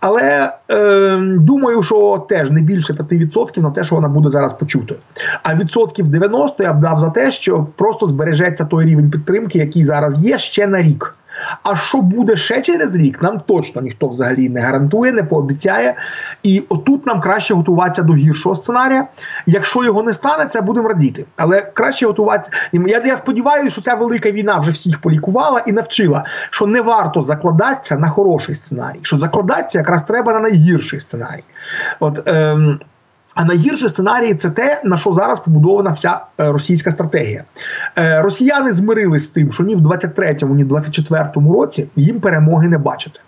але 0.00 0.52
е, 0.70 1.16
думаю, 1.20 1.82
що 1.82 2.26
теж 2.28 2.50
не 2.50 2.60
більше 2.60 2.92
5% 2.92 3.60
на 3.60 3.70
те, 3.70 3.84
що 3.84 3.94
вона 3.94 4.08
буде 4.08 4.28
зараз 4.28 4.54
почутою. 4.54 5.00
А 5.42 5.54
відсотків 5.54 6.08
90 6.08 6.62
я 6.62 6.72
б 6.72 6.80
дав 6.80 6.98
за 6.98 7.10
те, 7.10 7.30
що 7.30 7.66
просто 7.76 8.06
збережеться 8.06 8.64
той 8.64 8.84
рівень 8.84 9.10
підтримки, 9.10 9.58
який 9.58 9.84
зараз 9.84 10.26
є 10.26 10.38
ще 10.38 10.66
на 10.66 10.82
рік. 10.82 11.14
А 11.62 11.76
що 11.76 11.98
буде 11.98 12.36
ще 12.36 12.62
через 12.62 12.94
рік, 12.94 13.22
нам 13.22 13.40
точно 13.40 13.82
ніхто 13.82 14.08
взагалі 14.08 14.48
не 14.48 14.60
гарантує, 14.60 15.12
не 15.12 15.24
пообіцяє. 15.24 15.94
І 16.42 16.62
отут 16.68 17.06
нам 17.06 17.20
краще 17.20 17.54
готуватися 17.54 18.02
до 18.02 18.12
гіршого 18.12 18.54
сценарія. 18.54 19.06
Якщо 19.46 19.84
його 19.84 20.02
не 20.02 20.14
станеться, 20.14 20.62
будемо 20.62 20.88
радіти. 20.88 21.24
Але 21.36 21.60
краще 21.60 22.06
готуватися. 22.06 22.50
Я, 22.72 23.02
я 23.04 23.16
сподіваюся, 23.16 23.70
що 23.70 23.80
ця 23.80 23.94
велика 23.94 24.30
війна 24.30 24.58
вже 24.58 24.70
всіх 24.70 25.00
полікувала 25.00 25.60
і 25.66 25.72
навчила, 25.72 26.24
що 26.50 26.66
не 26.66 26.80
варто 26.80 27.22
закладатися 27.22 27.98
на 27.98 28.08
хороший 28.08 28.54
сценарій. 28.54 29.00
Що 29.02 29.18
закладатися 29.18 29.78
якраз 29.78 30.02
треба 30.02 30.32
на 30.32 30.40
найгірший 30.40 31.00
сценарій. 31.00 31.44
От. 32.00 32.28
Ем, 32.28 32.80
а 33.34 33.44
найгірший 33.44 33.88
сценарій 33.88 34.34
це 34.34 34.50
те, 34.50 34.80
на 34.84 34.96
що 34.96 35.12
зараз 35.12 35.40
побудована 35.40 35.90
вся 35.90 36.20
е, 36.40 36.52
російська 36.52 36.90
стратегія. 36.90 37.44
Е, 37.98 38.22
росіяни 38.22 38.72
змирились 38.72 39.24
з 39.24 39.28
тим, 39.28 39.52
що 39.52 39.62
ні 39.62 39.76
в 39.76 39.80
23-му, 39.80 40.54
ні 40.54 40.64
в 40.64 40.72
24-му 40.72 41.52
році 41.52 41.88
їм 41.96 42.20
перемоги 42.20 42.68
не 42.68 42.78
бачити. 42.78 43.20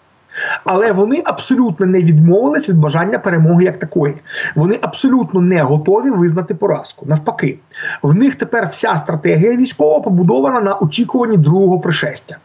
Але 0.64 0.92
вони 0.92 1.22
абсолютно 1.25 1.86
не 1.86 1.98
відмовились 1.98 2.68
від 2.68 2.78
бажання 2.78 3.18
перемоги 3.18 3.64
як 3.64 3.78
такої. 3.78 4.14
Вони 4.54 4.78
абсолютно 4.82 5.40
не 5.40 5.62
готові 5.62 6.10
визнати 6.10 6.54
поразку. 6.54 7.06
Навпаки, 7.06 7.58
в 8.02 8.14
них 8.14 8.34
тепер 8.34 8.68
вся 8.72 8.96
стратегія 8.96 9.56
військова 9.56 10.00
побудована 10.00 10.60
на 10.60 10.75
очікуванні 10.75 11.36
другого 11.36 11.80
пришестя. 11.80 12.36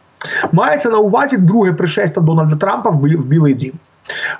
Мається 0.52 0.90
на 0.90 0.98
увазі 0.98 1.36
друге 1.36 1.72
пришестя 1.72 2.20
Дональда 2.20 2.56
Трампа 2.56 2.90
в 2.90 3.06
Білий 3.06 3.54
Дім. 3.54 3.72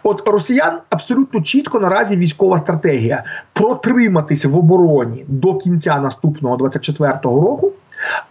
От 0.03 0.29
росіян 0.29 0.79
абсолютно 0.91 1.41
чітко 1.41 1.81
наразі 1.81 2.17
військова 2.17 2.59
стратегія 2.59 3.25
протриматися 3.53 4.49
в 4.49 4.57
обороні 4.57 5.25
до 5.29 5.55
кінця 5.55 5.99
наступного 5.99 6.57
24-го 6.57 7.41
року. 7.41 7.73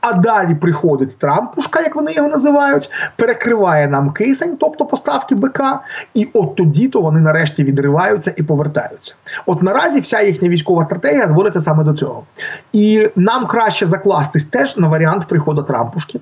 А 0.02 0.14
далі 0.14 0.56
приходить 0.56 1.18
Трампушка, 1.18 1.82
як 1.82 1.96
вони 1.96 2.14
його 2.14 2.28
називають, 2.28 2.92
перекриває 3.16 3.88
нам 3.88 4.12
кисень, 4.12 4.58
тобто 4.60 4.86
поставки 4.86 5.36
БК, 5.36 5.62
і 6.14 6.30
от 6.34 6.56
тоді 6.56 6.88
то 6.88 7.02
вони 7.02 7.22
нарешті 7.22 7.64
відриваються 7.64 8.34
і 8.38 8.44
повертаються. 8.44 9.16
От 9.46 9.64
наразі 9.64 10.00
вся 10.00 10.22
їхня 10.22 10.50
військова 10.50 10.84
стратегія 10.84 11.28
зводиться 11.28 11.62
саме 11.62 11.84
до 11.84 11.94
цього. 11.94 12.24
І 12.74 13.10
нам 13.16 13.48
краще 13.48 13.88
закластись 13.88 14.46
теж 14.46 14.78
на 14.78 14.88
варіант 14.88 15.28
приходу 15.28 15.64
Трампушки, 15.64 16.20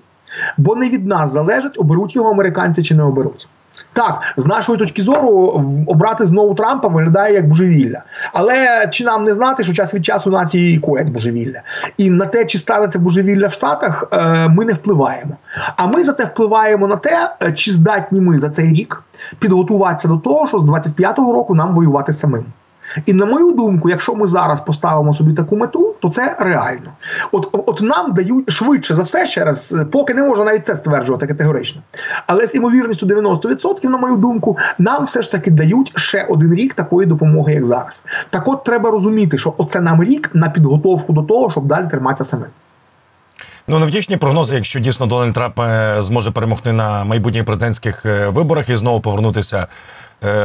бо 0.57 0.75
не 0.75 0.89
від 0.89 1.07
нас 1.07 1.31
залежить, 1.31 1.79
оберуть 1.79 2.15
його 2.15 2.31
американці 2.31 2.83
чи 2.83 2.95
не 2.95 3.03
оберуть. 3.03 3.47
Так, 3.93 4.21
з 4.37 4.45
нашої 4.45 4.77
точки 4.77 5.01
зору, 5.01 5.63
обрати 5.87 6.27
знову 6.27 6.55
Трампа 6.55 6.87
виглядає 6.87 7.33
як 7.33 7.47
божевілля. 7.47 8.03
Але 8.33 8.87
чи 8.91 9.03
нам 9.03 9.23
не 9.23 9.33
знати, 9.33 9.63
що 9.63 9.73
час 9.73 9.93
від 9.93 10.05
часу 10.05 10.29
нації 10.29 10.79
коять 10.79 11.09
божевілля? 11.09 11.61
І 11.97 12.09
на 12.09 12.25
те, 12.25 12.45
чи 12.45 12.57
станеться 12.57 12.99
божевілля 12.99 13.47
в 13.47 13.53
Штатах, 13.53 14.03
е, 14.13 14.49
ми 14.49 14.65
не 14.65 14.73
впливаємо. 14.73 15.37
А 15.75 15.87
ми 15.87 16.03
зате 16.03 16.25
впливаємо 16.25 16.87
на 16.87 16.95
те, 16.95 17.31
е, 17.41 17.53
чи 17.53 17.71
здатні 17.71 18.21
ми 18.21 18.39
за 18.39 18.49
цей 18.49 18.73
рік 18.73 19.03
підготуватися 19.39 20.07
до 20.07 20.17
того, 20.17 20.47
що 20.47 20.59
з 20.59 20.69
25-го 20.69 21.33
року 21.33 21.55
нам 21.55 21.73
воювати 21.73 22.13
самим. 22.13 22.45
І 23.05 23.13
на 23.13 23.25
мою 23.25 23.51
думку, 23.51 23.89
якщо 23.89 24.15
ми 24.15 24.27
зараз 24.27 24.61
поставимо 24.61 25.13
собі 25.13 25.33
таку 25.33 25.57
мету, 25.57 25.95
то 25.99 26.09
це 26.09 26.35
реально. 26.39 26.91
От 27.31 27.49
от 27.51 27.81
нам 27.81 28.13
дають 28.13 28.51
швидше 28.51 28.95
за 28.95 29.03
все 29.03 29.25
ще 29.25 29.45
раз, 29.45 29.75
поки 29.91 30.13
не 30.13 30.23
можна 30.23 30.45
навіть 30.45 30.65
це 30.65 30.75
стверджувати 30.75 31.27
категорично. 31.27 31.81
Але 32.27 32.47
з 32.47 32.55
імовірністю 32.55 33.05
90%, 33.05 33.89
на 33.89 33.97
мою 33.97 34.15
думку, 34.15 34.57
нам 34.77 35.05
все 35.05 35.21
ж 35.21 35.31
таки 35.31 35.51
дають 35.51 35.91
ще 35.95 36.25
один 36.29 36.53
рік 36.53 36.73
такої 36.73 37.07
допомоги, 37.07 37.53
як 37.53 37.65
зараз. 37.65 38.03
Так 38.29 38.47
от 38.47 38.63
треба 38.63 38.91
розуміти, 38.91 39.37
що 39.37 39.53
оце 39.57 39.81
нам 39.81 40.03
рік 40.03 40.29
на 40.33 40.49
підготовку 40.49 41.13
до 41.13 41.23
того, 41.23 41.51
щоб 41.51 41.65
далі 41.65 41.87
триматися 41.87 42.29
самим. 42.29 42.49
Ну, 43.69 43.79
невдячні 43.79 44.17
прогнози, 44.17 44.55
якщо 44.55 44.79
дійсно 44.79 45.05
Дональд 45.05 45.33
Трамп 45.33 45.59
е, 45.59 45.95
зможе 45.99 46.31
перемогти 46.31 46.73
на 46.73 47.03
майбутніх 47.03 47.45
президентських 47.45 48.05
е, 48.05 48.27
виборах 48.27 48.69
і 48.69 48.75
знову 48.75 49.01
повернутися 49.01 49.57
е, 49.57 49.67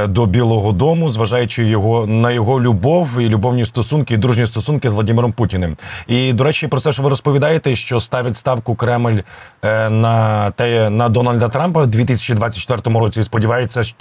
до 0.08 0.26
Білого 0.26 0.72
Дому, 0.72 1.08
зважаючи 1.08 1.64
його 1.64 2.06
на 2.06 2.30
його 2.30 2.60
любов 2.60 3.20
і 3.20 3.28
любовні 3.28 3.64
стосунки, 3.64 4.14
і 4.14 4.16
дружні 4.16 4.46
стосунки 4.46 4.90
з 4.90 4.94
Владимиром 4.94 5.32
Путіним. 5.32 5.76
І 6.06 6.32
до 6.32 6.44
речі, 6.44 6.68
про 6.68 6.80
це 6.80 6.92
що 6.92 7.02
ви 7.02 7.08
розповідаєте, 7.08 7.76
що 7.76 8.00
ставить 8.00 8.36
ставку 8.36 8.74
Кремль 8.74 9.18
е, 9.62 9.90
на 9.90 10.50
те 10.50 10.90
на 10.90 11.08
Дональда 11.08 11.48
Трампа 11.48 11.82
в 11.82 11.86
2024 11.86 12.98
році. 12.98 13.20
і 13.20 13.22
Сподівається, 13.22 13.82
що 13.82 13.96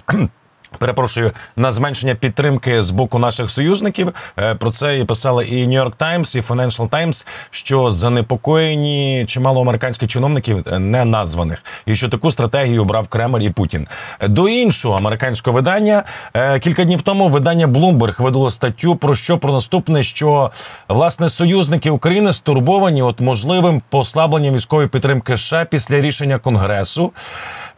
Перепрошую 0.77 1.31
на 1.55 1.71
зменшення 1.71 2.15
підтримки 2.15 2.81
з 2.81 2.91
боку 2.91 3.19
наших 3.19 3.49
союзників. 3.49 4.13
Е, 4.39 4.55
про 4.55 4.71
це 4.71 4.99
і 4.99 5.03
писали 5.03 5.45
і 5.45 5.67
New 5.67 5.83
York 5.83 5.97
Times, 5.97 6.37
і 6.37 6.41
Financial 6.41 6.89
Times, 6.89 7.25
що 7.51 7.91
занепокоєні 7.91 9.25
чимало 9.27 9.61
американських 9.61 10.09
чиновників 10.09 10.63
е, 10.67 10.79
не 10.79 11.05
названих, 11.05 11.63
і 11.85 11.95
що 11.95 12.09
таку 12.09 12.31
стратегію 12.31 12.81
обрав 12.81 13.07
Кремль 13.07 13.39
і 13.39 13.49
Путін. 13.49 13.87
До 14.21 14.49
іншого 14.49 14.97
американського 14.97 15.55
видання 15.55 16.03
е, 16.33 16.59
кілька 16.59 16.83
днів 16.83 17.01
тому 17.01 17.27
видання 17.27 17.67
Bloomberg 17.67 18.23
видало 18.23 18.51
статтю 18.51 18.95
про 18.95 19.15
що 19.15 19.37
про 19.37 19.53
наступне, 19.53 20.03
що 20.03 20.51
власне 20.89 21.29
союзники 21.29 21.89
України 21.89 22.33
стурбовані 22.33 23.01
от 23.01 23.19
можливим 23.21 23.81
послабленням 23.89 24.53
військової 24.55 24.87
підтримки 24.87 25.37
США 25.37 25.65
після 25.65 26.01
рішення 26.01 26.37
Конгресу. 26.37 27.11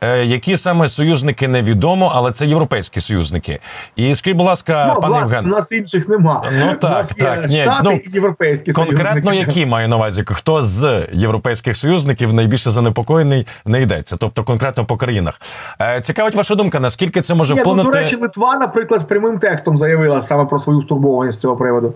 Е, 0.06 0.26
які 0.26 0.58
саме 0.58 0.88
союзники 0.88 1.48
невідомо, 1.48 2.12
але 2.16 2.32
це 2.32 2.46
європейські 2.46 3.02
союзники. 3.02 3.60
І 3.96 4.16
скажіть, 4.16 4.38
будь 4.38 4.46
ласка, 4.46 4.92
ну, 4.96 5.02
пане 5.02 5.14
власне, 5.14 5.36
Євген. 5.36 5.54
у 5.54 5.56
нас 5.56 5.72
інших 5.72 6.10
нема. 6.10 6.44
Ну 6.60 6.74
так, 6.82 6.92
у 6.92 6.94
нас 6.94 7.10
так, 7.10 7.42
є 7.42 7.48
ні, 7.48 7.64
штати 7.64 7.82
ну, 7.84 7.92
і 7.92 8.10
європейські 8.10 8.72
конкретно 8.72 9.06
союзники. 9.06 9.38
які 9.38 9.66
маю 9.66 9.88
на 9.88 9.96
увазі, 9.96 10.24
хто 10.28 10.64
з 10.64 11.08
європейських 11.12 11.78
союзників 11.78 12.34
найбільше 12.34 12.72
занепокоєний, 12.72 13.48
не 13.66 13.82
йдеться, 13.82 14.16
тобто 14.20 14.44
конкретно 14.44 14.86
по 14.86 14.98
країнах. 14.98 15.42
Е, 15.82 16.02
Цікавить 16.02 16.36
ваша 16.36 16.56
думка, 16.56 16.80
наскільки 16.80 17.22
це 17.22 17.34
може 17.34 17.54
Ні, 17.54 17.62
вплинути? 17.62 17.84
ну, 17.84 17.92
до 17.92 17.98
речі, 17.98 18.16
Литва, 18.16 18.58
наприклад, 18.58 19.08
прямим 19.08 19.40
текстом 19.40 19.78
заявила 19.78 20.22
саме 20.22 20.46
про 20.46 20.60
свою 20.60 20.82
стурбованість 20.82 21.38
з 21.38 21.42
цього 21.42 21.56
приводу. 21.58 21.94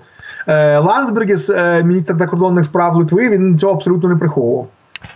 Е, 0.48 0.78
Ландсбергіс, 0.78 1.50
міністр 1.84 2.18
закордонних 2.18 2.66
справ 2.66 2.96
Литви, 2.96 3.30
він 3.30 3.60
цього 3.60 3.74
абсолютно 3.74 4.10
не 4.10 4.16
приховував. 4.16 4.68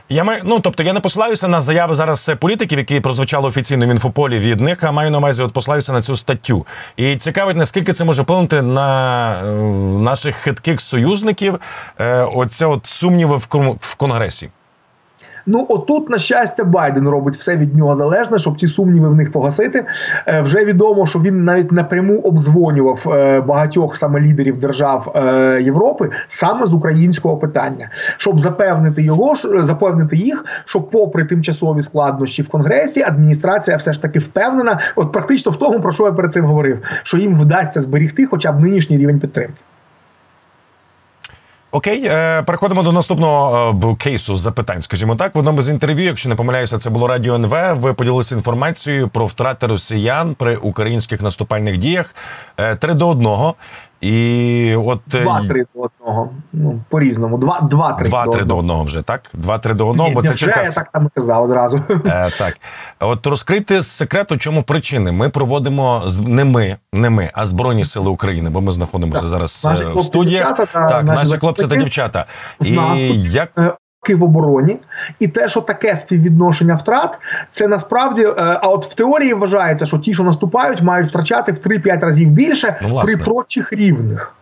Я 0.09 0.23
маю, 0.23 0.41
ну 0.43 0.59
тобто 0.59 0.83
я 0.83 0.93
не 0.93 0.99
посилаюся 0.99 1.47
на 1.47 1.61
заяви 1.61 1.95
зараз 1.95 2.31
політиків, 2.39 2.77
які 2.77 2.99
прозвучали 2.99 3.47
офіційно 3.47 3.85
в 3.85 3.89
інфополі 3.89 4.39
від 4.39 4.61
них, 4.61 4.83
а 4.83 4.91
маю 4.91 5.11
на 5.11 5.17
увазі, 5.17 5.43
от 5.43 5.53
посилаюся 5.53 5.93
на 5.93 6.01
цю 6.01 6.15
статтю. 6.15 6.65
І 6.97 7.15
цікавить, 7.15 7.57
наскільки 7.57 7.93
це 7.93 8.03
може 8.03 8.21
вплинути 8.21 8.61
на 8.61 9.33
е, 9.33 9.43
наших 10.03 10.35
хитких 10.35 10.81
союзників. 10.81 11.59
оця 11.97 12.25
оце 12.25 12.65
от 12.65 12.85
сумніви 12.85 13.37
в 13.81 13.95
конгресі. 13.95 14.49
Ну 15.45 15.65
отут, 15.69 16.09
на 16.09 16.17
щастя, 16.17 16.63
Байден 16.63 17.07
робить 17.07 17.35
все 17.35 17.57
від 17.57 17.75
нього 17.75 17.95
залежне, 17.95 18.39
щоб 18.39 18.57
ті 18.57 18.67
сумніви 18.67 19.09
в 19.09 19.15
них 19.15 19.31
погасити. 19.31 19.85
Е, 20.27 20.41
вже 20.41 20.65
відомо, 20.65 21.05
що 21.05 21.19
він 21.19 21.43
навіть 21.43 21.71
напряму 21.71 22.19
обдзвонював 22.19 23.13
е, 23.13 23.41
багатьох 23.41 23.97
саме 23.97 24.19
лідерів 24.19 24.59
держав 24.59 25.13
е, 25.15 25.61
Європи 25.61 26.09
саме 26.27 26.65
з 26.65 26.73
українського 26.73 27.37
питання, 27.37 27.89
щоб 28.17 28.39
запевнити 28.39 29.03
його 29.03 29.35
ж 29.35 29.65
запевнити 29.65 30.17
їх, 30.17 30.45
що, 30.65 30.81
попри 30.81 31.23
тимчасові 31.23 31.81
складнощі 31.81 32.41
в 32.41 32.49
конгресі, 32.49 33.01
адміністрація 33.01 33.77
все 33.77 33.93
ж 33.93 34.01
таки 34.01 34.19
впевнена, 34.19 34.79
от 34.95 35.11
практично 35.11 35.51
в 35.51 35.55
тому, 35.55 35.79
про 35.79 35.91
що 35.91 36.05
я 36.05 36.11
перед 36.11 36.33
цим 36.33 36.45
говорив, 36.45 36.79
що 37.03 37.17
їм 37.17 37.35
вдасться 37.35 37.79
зберігти 37.79 38.25
хоча 38.25 38.51
б 38.51 38.59
нинішній 38.59 38.97
рівень 38.97 39.19
підтримки. 39.19 39.53
Окей, 41.75 42.05
е, 42.05 42.43
переходимо 42.43 42.83
до 42.83 42.91
наступного 42.91 43.75
е, 43.91 43.95
кейсу 44.03 44.35
запитань. 44.35 44.81
Скажімо 44.81 45.15
так, 45.15 45.35
в 45.35 45.37
одному 45.39 45.61
з 45.61 45.69
інтерв'ю, 45.69 46.05
якщо 46.05 46.29
не 46.29 46.35
помиляюся, 46.35 46.77
це 46.77 46.89
було 46.89 47.07
радіо 47.07 47.35
НВ. 47.35 47.79
Ви 47.79 47.93
поділилися 47.93 48.35
інформацією 48.35 49.07
про 49.07 49.25
втрати 49.25 49.67
росіян 49.67 50.35
при 50.35 50.55
українських 50.55 51.21
наступальних 51.21 51.77
діях 51.77 52.15
е, 52.57 52.75
три 52.75 52.93
до 52.93 53.09
одного. 53.09 53.55
І 54.03 54.75
от 54.75 54.99
е, 55.15 55.21
Два-три 55.21 55.65
до 55.75 55.81
одного. 55.81 56.29
Ну 56.53 56.79
по-різному. 56.89 57.37
Два, 57.37 57.61
два-три 57.61 58.09
два-три 58.09 58.45
до 58.45 58.57
одного 58.57 58.83
вже 58.83 59.01
так. 59.01 59.29
Два-три 59.33 59.73
до 59.73 59.87
одного, 59.87 60.09
Ні, 60.09 60.15
бо 60.15 60.21
це 60.21 60.29
вже, 60.29 60.45
чітка 60.45 60.63
я 60.63 60.71
так 60.71 60.89
там 60.91 61.09
казав 61.15 61.43
одразу. 61.43 61.81
Е, 62.05 62.29
так, 62.39 62.57
от 62.99 63.27
розкрити 63.27 63.83
секрет, 63.83 64.31
у 64.31 64.37
чому 64.37 64.63
причини. 64.63 65.11
Ми 65.11 65.29
проводимо 65.29 66.01
з- 66.05 66.17
не 66.17 66.43
ми, 66.43 66.77
не 66.93 67.09
ми, 67.09 67.29
а 67.33 67.45
Збройні 67.45 67.85
Сили 67.85 68.09
України, 68.09 68.49
бо 68.49 68.61
ми 68.61 68.71
знаходимося 68.71 69.21
Так. 69.21 69.29
зараз 69.29 69.65
Наші 69.65 69.83
е, 69.83 69.85
в 69.85 70.25
дівчата 70.25 70.65
та 70.65 70.87
Так, 70.89 71.03
наші 71.05 71.19
наші 71.23 71.37
хлопці 71.39 71.67
та 71.67 71.75
дівчата. 71.75 72.25
І 72.63 72.71
як 73.15 73.57
роки 73.57 73.77
в 74.09 74.23
обороні, 74.23 74.79
і 75.19 75.27
те, 75.27 75.49
що 75.49 75.61
таке 75.61 75.97
співвідношення 75.97 76.75
втрат, 76.75 77.19
це 77.51 77.67
насправді 77.67 78.21
е, 78.21 78.33
а 78.37 78.67
от 78.67 78.85
в 78.85 78.93
теорії 78.93 79.33
вважається, 79.33 79.85
що 79.85 79.97
ті, 79.97 80.13
що 80.13 80.23
наступають, 80.23 80.81
мають 80.81 81.07
втрачати 81.07 81.51
в 81.51 81.55
3-5 81.55 81.99
разів 81.99 82.29
більше 82.29 82.79
Ну, 82.81 83.01
при 83.03 83.17
прочих 83.17 83.73
рівних. 83.73 84.35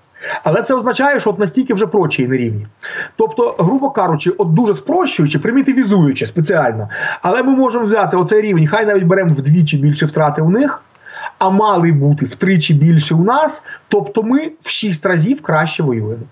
Але 0.43 0.61
це 0.61 0.73
означає, 0.73 1.19
що 1.19 1.29
от 1.29 1.39
настільки 1.39 1.73
вже 1.73 1.87
прочі 1.87 2.27
не 2.27 2.37
рівні. 2.37 2.67
Тобто, 3.15 3.55
грубо 3.59 3.89
кажучи, 3.89 4.29
от 4.29 4.53
дуже 4.53 4.73
спрощуючи, 4.73 5.39
примітивізуючи 5.39 6.27
спеціально. 6.27 6.89
Але 7.21 7.43
ми 7.43 7.55
можемо 7.55 7.85
взяти 7.85 8.17
оцей 8.17 8.41
рівень, 8.41 8.67
хай 8.67 8.85
навіть 8.85 9.03
беремо 9.03 9.33
вдвічі 9.33 9.77
більше 9.77 10.05
втрати 10.05 10.41
у 10.41 10.49
них, 10.49 10.81
а 11.39 11.49
мали 11.49 11.91
бути 11.91 12.25
втричі 12.25 12.73
більше 12.73 13.15
у 13.15 13.23
нас. 13.23 13.63
Тобто 13.87 14.23
ми 14.23 14.51
в 14.61 14.69
6 14.69 15.05
разів 15.05 15.41
краще 15.41 15.83
воюємо. 15.83 16.23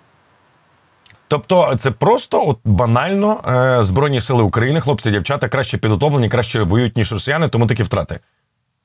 Тобто, 1.30 1.76
це 1.80 1.92
просто 1.92 2.48
от 2.48 2.58
банально 2.66 3.40
е, 3.48 3.84
збройні 3.84 4.22
сили 4.22 4.44
України, 4.44 4.82
хлопці, 4.82 5.12
дівчата 5.12 5.50
краще 5.50 5.78
підготовлені, 5.78 6.30
краще 6.30 6.64
воюють 6.64 6.98
ніж 6.98 7.14
росіяни, 7.14 7.48
тому 7.48 7.68
такі 7.68 7.84
втрати. 7.84 8.20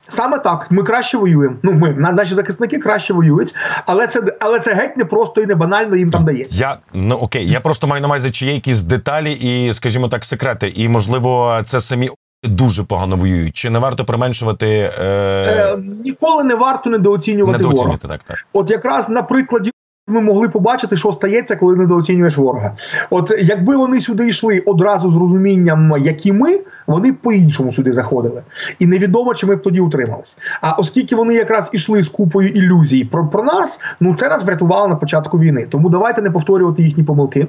Саме 0.08 0.38
так, 0.38 0.70
ми 0.70 0.82
краще 0.82 1.18
воюємо. 1.18 1.56
Ну, 1.62 1.72
ми 1.72 1.90
наші 1.90 2.34
захисники 2.34 2.78
краще 2.78 3.12
воюють, 3.12 3.54
але 3.86 4.06
це 4.06 4.22
але 4.40 4.60
це 4.60 4.74
геть 4.74 4.96
не 4.96 5.04
просто 5.04 5.40
і 5.40 5.46
не 5.46 5.54
банально 5.54 5.96
їм 5.96 6.10
там 6.10 6.24
дається. 6.24 6.56
Я 6.56 6.78
ну 6.92 7.14
окей, 7.14 7.50
я 7.50 7.60
просто 7.60 7.86
маю 7.86 8.02
на 8.02 8.08
увазі, 8.08 8.30
чи 8.30 8.46
є 8.46 8.54
якісь 8.54 8.82
деталі 8.82 9.32
і, 9.32 9.74
скажімо 9.74 10.08
так, 10.08 10.24
секрети, 10.24 10.72
і 10.76 10.88
можливо, 10.88 11.60
це 11.66 11.80
самі 11.80 12.10
дуже 12.42 12.82
погано 12.82 13.16
воюють. 13.16 13.56
Чи 13.56 13.70
не 13.70 13.78
варто 13.78 14.04
применшувати 14.04 14.66
е, 14.68 14.92
Е, 14.98 15.76
ніколи 16.04 16.44
не 16.44 16.54
варто 16.54 16.90
недооцінювати 16.90 17.58
недооцінювати 17.58 18.08
так, 18.08 18.22
так. 18.22 18.36
От 18.52 18.70
якраз 18.70 19.08
на 19.08 19.22
прикладі. 19.22 19.70
Ми 20.06 20.20
могли 20.20 20.48
побачити, 20.48 20.96
що 20.96 21.12
стається, 21.12 21.56
коли 21.56 21.76
недооцінюєш 21.76 22.36
ворога. 22.36 22.72
От 23.10 23.32
якби 23.38 23.76
вони 23.76 24.00
сюди 24.00 24.28
йшли 24.28 24.58
одразу 24.58 25.10
з 25.10 25.14
розумінням, 25.14 25.94
які 25.98 26.32
ми, 26.32 26.60
вони 26.86 27.12
по-іншому 27.12 27.72
сюди 27.72 27.92
заходили. 27.92 28.42
І 28.78 28.86
невідомо, 28.86 29.34
чи 29.34 29.46
ми 29.46 29.56
б 29.56 29.62
тоді 29.62 29.80
утримались. 29.80 30.36
А 30.60 30.72
оскільки 30.72 31.16
вони 31.16 31.34
якраз 31.34 31.70
ішли 31.72 32.02
з 32.02 32.08
купою 32.08 32.48
ілюзій 32.48 33.04
про, 33.04 33.26
про 33.26 33.42
нас, 33.42 33.80
ну 34.00 34.14
це 34.14 34.28
нас 34.28 34.44
врятувало 34.44 34.88
на 34.88 34.96
початку 34.96 35.38
війни. 35.38 35.66
Тому 35.70 35.90
давайте 35.90 36.22
не 36.22 36.30
повторювати 36.30 36.82
їхні 36.82 37.04
помилки. 37.04 37.46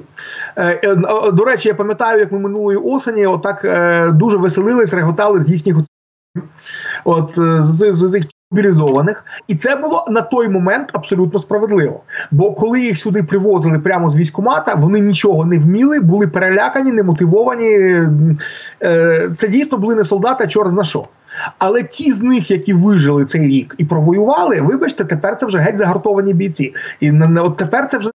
Е, 0.56 0.80
е, 0.84 0.90
е, 0.90 1.32
до 1.32 1.44
речі, 1.44 1.68
я 1.68 1.74
пам'ятаю, 1.74 2.20
як 2.20 2.32
ми 2.32 2.38
минулої 2.38 2.78
осені 2.78 3.26
отак 3.26 3.64
е, 3.64 4.10
дуже 4.10 4.36
веселились, 4.36 4.92
реготали 4.92 5.42
з 5.42 5.48
їхніх 5.48 5.76
от 7.04 7.38
е, 7.38 7.62
з, 7.64 7.92
з, 7.92 8.08
з 8.08 8.14
їх 8.14 8.26
мобілізованих, 8.50 9.24
і 9.48 9.54
це 9.54 9.76
було 9.76 10.06
на 10.10 10.22
той 10.22 10.48
момент 10.48 10.90
абсолютно 10.92 11.38
справедливо. 11.38 12.00
Бо 12.30 12.52
коли 12.52 12.80
їх 12.80 12.98
сюди 12.98 13.22
привозили 13.22 13.78
прямо 13.78 14.08
з 14.08 14.16
військкомата, 14.16 14.74
вони 14.74 15.00
нічого 15.00 15.44
не 15.44 15.58
вміли, 15.58 16.00
були 16.00 16.26
перелякані, 16.28 16.92
немотивовані. 16.92 17.68
Е, 18.82 19.30
Це 19.38 19.48
дійсно 19.48 19.78
були 19.78 19.94
не 19.94 20.04
солдати, 20.04 20.44
а 20.44 20.46
чор 20.46 20.70
зна 20.70 20.84
що. 20.84 21.08
Але 21.58 21.82
ті 21.82 22.12
з 22.12 22.22
них, 22.22 22.50
які 22.50 22.72
вижили 22.72 23.24
цей 23.24 23.48
рік 23.48 23.74
і 23.78 23.84
провоювали, 23.84 24.60
вибачте, 24.60 25.04
тепер 25.04 25.36
це 25.36 25.46
вже 25.46 25.58
геть 25.58 25.78
загартовані 25.78 26.34
бійці. 26.34 26.74
І 27.00 27.12
от 27.20 27.56
тепер 27.56 27.88
це 27.88 27.98
вже 27.98 28.10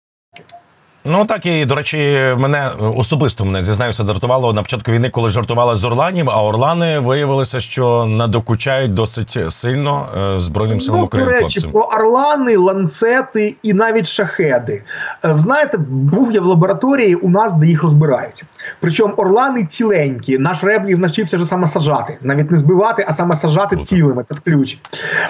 Ну 1.06 1.26
так 1.26 1.46
і 1.46 1.66
до 1.66 1.76
речі, 1.76 1.98
мене 2.38 2.72
особисто 2.96 3.46
мене 3.46 3.62
зізнаюся, 3.62 4.04
дратувало 4.04 4.54
на 4.54 4.62
початку 4.62 4.92
війни, 4.92 5.10
коли 5.10 5.30
жартували 5.30 5.76
з 5.76 5.84
Орланів. 5.84 6.30
А 6.30 6.44
Орлани 6.44 7.00
виявилося, 7.00 7.60
що 7.60 8.06
надокучають 8.06 8.94
досить 8.94 9.38
сильно 9.50 10.08
е, 10.36 10.40
збройним 10.40 10.82
силам 10.82 11.00
ну, 11.00 11.06
України 11.06 11.32
до 11.32 11.40
речі, 11.40 11.68
про 11.72 11.82
орлани, 11.82 12.58
ланцети 12.58 13.56
і 13.64 13.74
навіть 13.74 14.08
шахеди. 14.08 14.84
Е, 15.26 15.34
Знаєте, 15.38 15.78
був 15.88 16.32
я 16.32 16.42
в 16.42 16.46
лабораторії 16.46 17.16
у 17.16 17.30
нас, 17.30 17.54
де 17.54 17.68
їх 17.68 17.84
розбирають. 17.84 18.44
Причому 18.80 19.14
орлани 19.14 19.66
ціленькі. 19.66 20.38
Наш 20.38 20.64
реблів 20.64 21.00
навчився 21.00 21.38
вже 21.38 21.46
саме 21.46 21.68
сажати, 21.68 22.18
навіть 22.22 22.52
не 22.52 22.58
збивати, 22.58 23.06
а 23.08 23.14
саме 23.14 23.36
сажати 23.36 23.76
Круто. 23.76 23.90
цілими. 23.90 24.26
Це 24.30 24.36
ключ. 24.46 24.78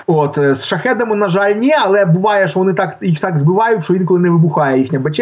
От 0.08 0.38
е, 0.38 0.56
з 0.56 0.65
шахедами, 0.65 1.15
на 1.15 1.28
жаль, 1.28 1.54
ні, 1.54 1.73
але 1.80 2.06
буває, 2.06 2.47
що 2.47 2.60
вони 2.60 2.73
так 2.73 2.97
їх 3.02 3.19
так 3.19 3.38
збивають, 3.38 3.84
що 3.84 3.93
інколи 3.93 4.19
не 4.19 4.30
вибухає 4.30 4.80
їхня 4.82 5.00
БЧ. 5.00 5.19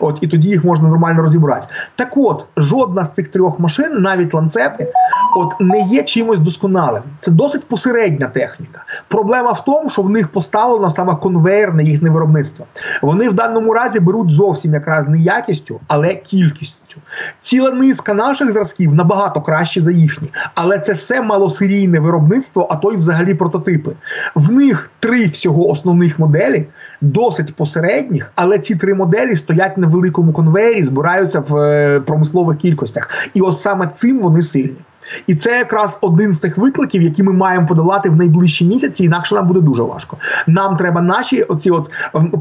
От 0.00 0.18
і 0.20 0.26
тоді 0.26 0.48
їх 0.48 0.64
можна 0.64 0.88
нормально 0.88 1.22
розібрати. 1.22 1.66
Так 1.96 2.16
от, 2.16 2.46
жодна 2.56 3.04
з 3.04 3.10
цих 3.10 3.28
трьох 3.28 3.60
машин, 3.60 4.02
навіть 4.02 4.34
ланцети, 4.34 4.92
от 5.36 5.60
не 5.60 5.80
є 5.80 6.02
чимось 6.02 6.38
досконалим. 6.40 7.02
Це 7.20 7.30
досить 7.30 7.68
посередня 7.68 8.26
техніка. 8.26 8.84
Проблема 9.08 9.52
в 9.52 9.64
тому, 9.64 9.90
що 9.90 10.02
в 10.02 10.10
них 10.10 10.28
поставлено 10.28 10.90
саме 10.90 11.16
конвейерне 11.16 11.84
їхнє 11.84 12.10
виробництво. 12.10 12.66
Вони 13.02 13.28
в 13.28 13.34
даному 13.34 13.74
разі 13.74 14.00
беруть 14.00 14.30
зовсім 14.30 14.74
якраз 14.74 15.08
не 15.08 15.18
якістю, 15.18 15.80
але 15.88 16.14
кількістю. 16.14 16.85
Повністю. 16.96 17.00
Ціла 17.40 17.70
низка 17.70 18.14
наших 18.14 18.50
зразків 18.50 18.94
набагато 18.94 19.40
краще 19.40 19.80
за 19.80 19.90
їхні, 19.90 20.28
але 20.54 20.78
це 20.78 20.92
все 20.92 21.22
малосерійне 21.22 22.00
виробництво, 22.00 22.68
а 22.70 22.76
то 22.76 22.92
й 22.92 22.96
взагалі 22.96 23.34
прототипи. 23.34 23.90
В 24.34 24.52
них 24.52 24.90
три 25.00 25.26
всього 25.26 25.70
основних 25.70 26.18
моделі, 26.18 26.66
досить 27.00 27.54
посередніх, 27.54 28.32
але 28.34 28.58
ці 28.58 28.74
три 28.74 28.94
моделі 28.94 29.36
стоять 29.36 29.78
на 29.78 29.86
великому 29.86 30.32
конвеєрі, 30.32 30.84
збираються 30.84 31.40
в 31.40 31.56
е, 31.56 32.00
промислових 32.00 32.58
кількостях, 32.58 33.08
і 33.34 33.40
ось 33.40 33.62
саме 33.62 33.86
цим 33.86 34.18
вони 34.18 34.42
сильні. 34.42 34.76
І 35.26 35.34
це 35.34 35.58
якраз 35.58 35.98
один 36.00 36.32
з 36.32 36.38
тих 36.38 36.58
викликів, 36.58 37.02
які 37.02 37.22
ми 37.22 37.32
маємо 37.32 37.66
подолати 37.66 38.10
в 38.10 38.16
найближчі 38.16 38.64
місяці, 38.64 39.04
інакше 39.04 39.34
нам 39.34 39.46
буде 39.46 39.60
дуже 39.60 39.82
важко. 39.82 40.16
Нам 40.46 40.76
треба 40.76 41.00
наші 41.00 41.42
оці, 41.42 41.70
от 41.70 41.90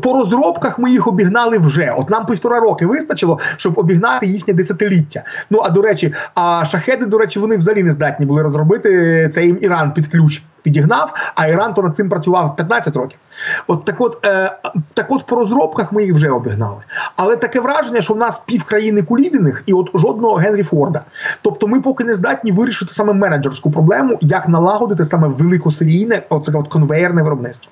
по 0.02 0.14
розробках 0.14 0.80
ми 0.80 0.92
їх 0.92 1.08
обігнали 1.08 1.58
вже. 1.58 1.96
От 1.98 2.10
нам 2.10 2.26
півтора 2.26 2.60
роки 2.60 2.86
вистачило, 2.86 3.40
щоб 3.58 3.78
обігнати 3.78 4.26
їхнє 4.26 4.54
десятиліття. 4.54 5.24
Ну 5.50 5.62
а 5.66 5.70
до 5.70 5.82
речі, 5.82 6.14
а 6.36 6.66
шахеди, 6.66 7.06
до 7.06 7.18
речі, 7.18 7.40
вони 7.40 7.58
взагалі 7.58 7.84
не 7.84 7.92
здатні 7.92 8.26
були 8.26 8.44
розробити 8.44 9.30
це 9.34 9.46
їм 9.46 9.58
Іран 9.62 9.94
під 9.94 10.08
ключ 10.08 10.42
підігнав, 10.66 11.14
а 11.36 11.48
Іран 11.48 11.74
то 11.74 11.82
над 11.82 11.96
цим 11.96 12.10
працював 12.10 12.56
15 12.56 12.96
років. 12.96 13.20
От 13.68 13.86
так, 13.86 13.96
от 14.02 14.26
е, 14.26 14.58
так, 14.94 15.06
от 15.10 15.26
по 15.26 15.36
розробках 15.36 15.92
ми 15.92 16.04
їх 16.04 16.14
вже 16.14 16.30
обігнали. 16.30 16.82
Але 17.16 17.36
таке 17.36 17.60
враження, 17.60 18.02
що 18.02 18.14
в 18.14 18.18
нас 18.18 18.42
пів 18.46 18.64
країни 18.64 19.02
кулібіних 19.02 19.64
і 19.66 19.74
от 19.74 19.90
жодного 19.94 20.36
Генрі 20.36 20.64
Форда. 20.64 21.02
Тобто, 21.42 21.68
ми 21.68 21.82
поки 21.82 22.04
не 22.04 22.16
здатні 22.16 22.52
вирішити 22.52 22.94
саме 22.94 23.14
менеджерську 23.14 23.72
проблему, 23.72 24.18
як 24.22 24.48
налагодити 24.48 25.06
саме 25.06 25.28
великосерійне, 25.28 26.22
оце 26.30 26.52
от 26.52 26.68
конвейерне 26.68 27.24
виробництво. 27.24 27.72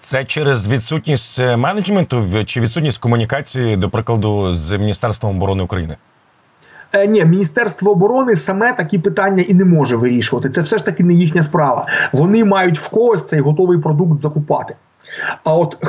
Це 0.00 0.24
через 0.24 0.68
відсутність 0.68 1.38
е, 1.38 1.56
менеджменту 1.56 2.44
чи 2.46 2.60
відсутність 2.60 2.98
комунікації, 2.98 3.76
до 3.76 3.90
прикладу, 3.90 4.52
з 4.52 4.78
Міністерством 4.78 5.36
оборони 5.36 5.62
України. 5.62 5.96
Е, 6.92 7.06
ні, 7.06 7.24
міністерство 7.24 7.92
оборони 7.92 8.36
саме 8.36 8.72
такі 8.72 8.98
питання 8.98 9.44
і 9.48 9.54
не 9.54 9.64
може 9.64 9.96
вирішувати. 9.96 10.50
Це 10.50 10.60
все 10.60 10.78
ж 10.78 10.84
таки 10.84 11.04
не 11.04 11.12
їхня 11.14 11.42
справа. 11.42 11.86
Вони 12.12 12.44
мають 12.44 12.78
в 12.78 12.88
когось 12.88 13.24
цей 13.24 13.40
готовий 13.40 13.78
продукт 13.78 14.20
закупати. 14.20 14.74
А 15.44 15.54
от 15.54 15.86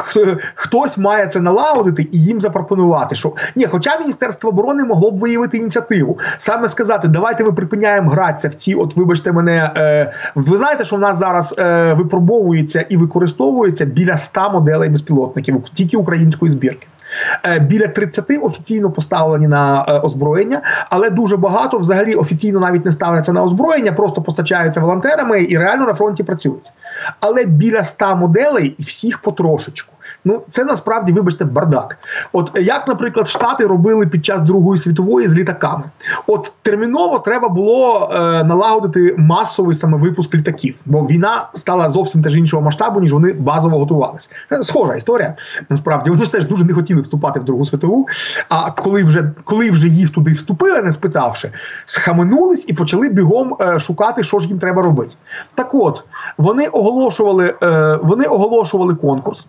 хтось 0.55 0.97
має 0.97 1.27
це 1.27 1.39
налагодити 1.39 2.07
і 2.11 2.23
їм 2.23 2.39
запропонувати, 2.39 3.15
що 3.15 3.33
ні, 3.55 3.65
хоча 3.65 3.99
Міністерство 3.99 4.49
оборони 4.49 4.83
могло 4.83 5.11
б 5.11 5.19
виявити 5.19 5.57
ініціативу, 5.57 6.19
саме 6.37 6.67
сказати, 6.67 7.07
давайте 7.07 7.43
ми 7.43 7.51
припиняємо 7.51 8.09
гратися 8.09 8.47
в 8.47 8.53
ці, 8.53 8.73
от 8.73 8.95
вибачте 8.95 9.31
мене, 9.31 9.71
е, 9.77 10.13
ви 10.35 10.57
знаєте, 10.57 10.85
що 10.85 10.95
в 10.95 10.99
нас 10.99 11.17
зараз 11.17 11.55
е, 11.59 11.93
випробовується 11.93 12.85
і 12.89 12.97
використовується 12.97 13.85
біля 13.85 14.17
100 14.17 14.49
моделей 14.49 14.89
безпілотників, 14.89 15.63
тільки 15.73 15.97
української 15.97 16.51
збірки. 16.51 16.87
Е, 17.45 17.59
біля 17.59 17.87
30 17.87 18.25
офіційно 18.41 18.91
поставлені 18.91 19.47
на 19.47 19.85
е, 19.87 19.99
озброєння, 19.99 20.61
але 20.89 21.09
дуже 21.09 21.37
багато 21.37 21.77
взагалі 21.77 22.15
офіційно 22.15 22.59
навіть 22.59 22.85
не 22.85 22.91
ставляться 22.91 23.33
на 23.33 23.43
озброєння, 23.43 23.91
просто 23.91 24.21
постачаються 24.21 24.79
волонтерами 24.79 25.43
і 25.43 25.57
реально 25.57 25.85
на 25.85 25.93
фронті 25.93 26.23
працюють. 26.23 26.71
Але 27.19 27.45
біля 27.45 27.83
100 27.83 28.15
моделей 28.15 28.75
і 28.77 28.83
всіх 28.83 29.19
потрошечку. 29.19 29.93
Ну 30.25 30.41
це 30.49 30.65
насправді, 30.65 31.11
вибачте, 31.11 31.45
бардак. 31.45 31.97
От 32.33 32.51
як, 32.61 32.87
наприклад, 32.87 33.27
Штати 33.27 33.65
робили 33.65 34.07
під 34.07 34.25
час 34.25 34.41
Другої 34.41 34.79
світової 34.79 35.27
з 35.27 35.33
літаками. 35.33 35.83
От 36.27 36.51
терміново 36.61 37.19
треба 37.19 37.49
було 37.49 38.11
е, 38.15 38.43
налагодити 38.43 39.15
масовий 39.17 39.75
саме 39.75 39.97
випуск 39.97 40.35
літаків, 40.35 40.75
бо 40.85 41.01
війна 41.01 41.49
стала 41.55 41.89
зовсім 41.89 42.23
теж 42.23 42.35
іншого 42.35 42.61
масштабу, 42.61 42.99
ніж 42.99 43.13
вони 43.13 43.33
базово 43.33 43.79
готувалися. 43.79 44.29
Е, 44.51 44.63
схожа 44.63 44.95
історія. 44.95 45.35
Насправді 45.69 46.09
вони 46.09 46.25
ж 46.25 46.31
теж 46.31 46.45
дуже 46.45 46.63
не 46.65 46.73
хотіли 46.73 47.01
вступати 47.01 47.39
в 47.39 47.45
Другу 47.45 47.65
світову. 47.65 48.07
А 48.49 48.71
коли 48.71 49.03
вже 49.03 49.31
коли 49.43 49.71
вже 49.71 49.87
їх 49.87 50.09
туди 50.09 50.33
вступили, 50.33 50.81
не 50.81 50.91
спитавши, 50.91 51.51
схаменулись 51.85 52.65
і 52.67 52.73
почали 52.73 53.09
бігом 53.09 53.57
е, 53.61 53.79
шукати, 53.79 54.23
що 54.23 54.39
ж 54.39 54.47
їм 54.47 54.59
треба 54.59 54.81
робити. 54.81 55.15
Так, 55.55 55.69
от 55.73 56.03
вони 56.37 56.67
оголошували, 56.67 57.55
е, 57.63 57.99
вони 58.03 58.25
оголошували 58.25 58.95
конкурс 58.95 59.47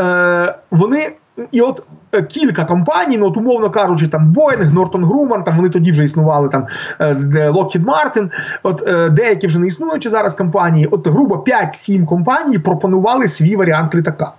е, 0.00 0.54
вони. 0.70 1.12
І 1.52 1.60
от 1.60 1.82
е, 2.12 2.22
кілька 2.22 2.64
компаній, 2.64 3.18
ну 3.18 3.26
от 3.26 3.36
умовно 3.36 3.70
кажучи, 3.70 4.08
там 4.08 4.34
Boeing, 4.36 4.72
Norton 4.72 5.04
Grumman, 5.04 5.44
там 5.44 5.56
вони 5.56 5.68
тоді 5.68 5.92
вже 5.92 6.04
існували 6.04 6.48
там 6.48 6.66
е, 7.00 7.14
Lockheed 7.50 7.84
Martin, 7.84 8.30
от 8.62 8.88
е, 8.88 9.08
деякі 9.08 9.46
вже 9.46 9.58
не 9.58 9.66
існуючі 9.66 10.10
зараз 10.10 10.34
компанії, 10.34 10.86
от 10.86 11.08
грубо 11.08 11.34
5-7 11.34 12.04
компаній 12.04 12.58
пропонували 12.58 13.28
свій 13.28 13.56
варіант 13.56 13.94
літака. 13.94 14.32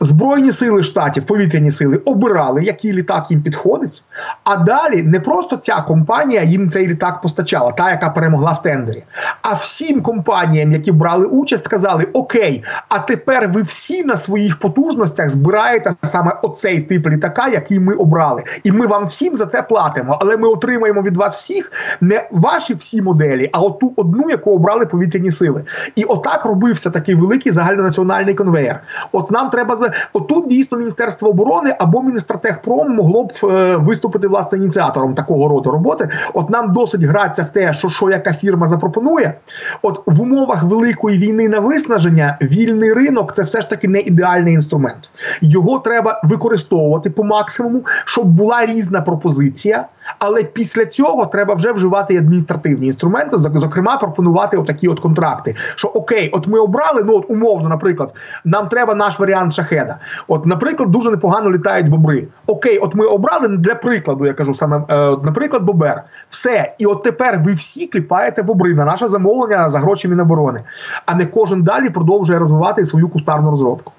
Збройні 0.00 0.52
сили 0.52 0.82
штатів, 0.82 1.26
повітряні 1.26 1.70
сили 1.70 1.96
обирали, 1.96 2.62
який 2.64 2.92
літак 2.92 3.30
їм 3.30 3.42
підходить. 3.42 4.02
А 4.44 4.56
далі 4.56 5.02
не 5.02 5.20
просто 5.20 5.56
ця 5.56 5.80
компанія 5.80 6.42
їм 6.42 6.70
цей 6.70 6.88
літак 6.88 7.20
постачала, 7.20 7.72
та 7.72 7.90
яка 7.90 8.10
перемогла 8.10 8.52
в 8.52 8.62
тендері. 8.62 9.04
А 9.42 9.52
всім 9.52 10.02
компаніям, 10.02 10.72
які 10.72 10.92
брали 10.92 11.26
участь, 11.26 11.64
сказали: 11.64 12.06
Окей, 12.12 12.64
а 12.88 12.98
тепер 12.98 13.48
ви 13.48 13.62
всі 13.62 14.04
на 14.04 14.16
своїх 14.16 14.58
потужностях 14.58 15.30
збираєте 15.30 15.94
саме 16.02 16.32
оцей 16.42 16.80
тип 16.80 17.08
літака, 17.08 17.48
який 17.48 17.80
ми 17.80 17.94
обрали. 17.94 18.42
І 18.64 18.72
ми 18.72 18.86
вам 18.86 19.06
всім 19.06 19.36
за 19.36 19.46
це 19.46 19.62
платимо. 19.62 20.18
Але 20.20 20.36
ми 20.36 20.48
отримаємо 20.48 21.02
від 21.02 21.16
вас 21.16 21.36
всіх 21.36 21.72
не 22.00 22.28
ваші 22.30 22.74
всі 22.74 23.02
моделі, 23.02 23.50
а 23.52 23.60
оту 23.60 23.92
одну, 23.96 24.30
яку 24.30 24.54
обрали 24.54 24.86
повітряні 24.86 25.30
сили. 25.30 25.64
І 25.96 26.04
отак 26.04 26.44
робився 26.44 26.90
такий 26.90 27.14
великий 27.14 27.52
загальнонаціональний 27.52 28.34
конвейер. 28.34 28.80
От 29.12 29.30
нам 29.30 29.50
треба 29.54 29.76
за 29.76 29.92
отут 30.12 30.48
дійсно 30.48 30.78
міністерство 30.78 31.28
оборони 31.28 31.76
або 31.78 32.02
Міністратехпром 32.02 32.94
могло 32.94 33.24
б 33.24 33.32
е, 33.42 33.76
виступити 33.76 34.28
власне 34.28 34.58
ініціатором 34.58 35.14
такого 35.14 35.48
роду 35.48 35.70
роботи. 35.70 36.08
От 36.34 36.50
нам 36.50 36.72
досить 36.72 37.02
гратися 37.02 37.42
в 37.42 37.48
те, 37.48 37.74
що 37.74 37.88
що 37.88 38.10
яка 38.10 38.32
фірма 38.32 38.68
запропонує. 38.68 39.34
От 39.82 40.02
в 40.06 40.22
умовах 40.22 40.62
великої 40.62 41.18
війни 41.18 41.48
на 41.48 41.60
виснаження 41.60 42.38
вільний 42.42 42.92
ринок 42.92 43.34
це 43.34 43.42
все 43.42 43.60
ж 43.60 43.70
таки 43.70 43.88
не 43.88 44.00
ідеальний 44.00 44.54
інструмент. 44.54 45.10
Його 45.40 45.78
треба 45.78 46.20
використовувати 46.24 47.10
по 47.10 47.24
максимуму, 47.24 47.82
щоб 48.04 48.26
була 48.26 48.66
різна 48.66 49.00
пропозиція. 49.00 49.86
Але 50.18 50.44
після 50.44 50.86
цього 50.86 51.26
треба 51.26 51.54
вже 51.54 51.72
вживати 51.72 52.18
адміністративні 52.18 52.86
інструменти, 52.86 53.36
зокрема, 53.36 53.96
пропонувати 53.96 54.56
отакі 54.56 54.88
от 54.88 55.00
контракти. 55.00 55.54
Що 55.74 55.88
окей, 55.88 56.30
от 56.32 56.46
ми 56.46 56.58
обрали, 56.58 57.02
ну 57.04 57.16
от 57.16 57.30
умовно, 57.30 57.68
наприклад, 57.68 58.14
нам 58.44 58.68
треба 58.68 58.94
наш 58.94 59.18
варіант 59.18 59.52
шахеда. 59.52 59.98
От, 60.28 60.46
наприклад, 60.46 60.90
дуже 60.90 61.10
непогано 61.10 61.50
літають 61.50 61.88
бобри. 61.88 62.28
Окей, 62.46 62.78
от 62.78 62.94
ми 62.94 63.06
обрали 63.06 63.48
для 63.48 63.74
прикладу, 63.74 64.26
я 64.26 64.32
кажу 64.32 64.54
саме, 64.54 64.76
е, 64.90 65.16
наприклад, 65.22 65.62
бобер. 65.62 66.02
Все, 66.28 66.74
і 66.78 66.86
от 66.86 67.02
тепер 67.02 67.40
ви 67.44 67.54
всі 67.54 67.86
кліпаєте 67.86 68.42
бобри 68.42 68.74
на 68.74 68.84
наше 68.84 69.08
замовлення 69.08 69.70
за 69.70 69.78
гроші 69.78 70.08
Міноборони, 70.08 70.62
а 71.06 71.14
не 71.14 71.26
кожен 71.26 71.62
далі 71.62 71.90
продовжує 71.90 72.38
розвивати 72.38 72.86
свою 72.86 73.08
кустарну 73.08 73.50
розробку. 73.50 73.92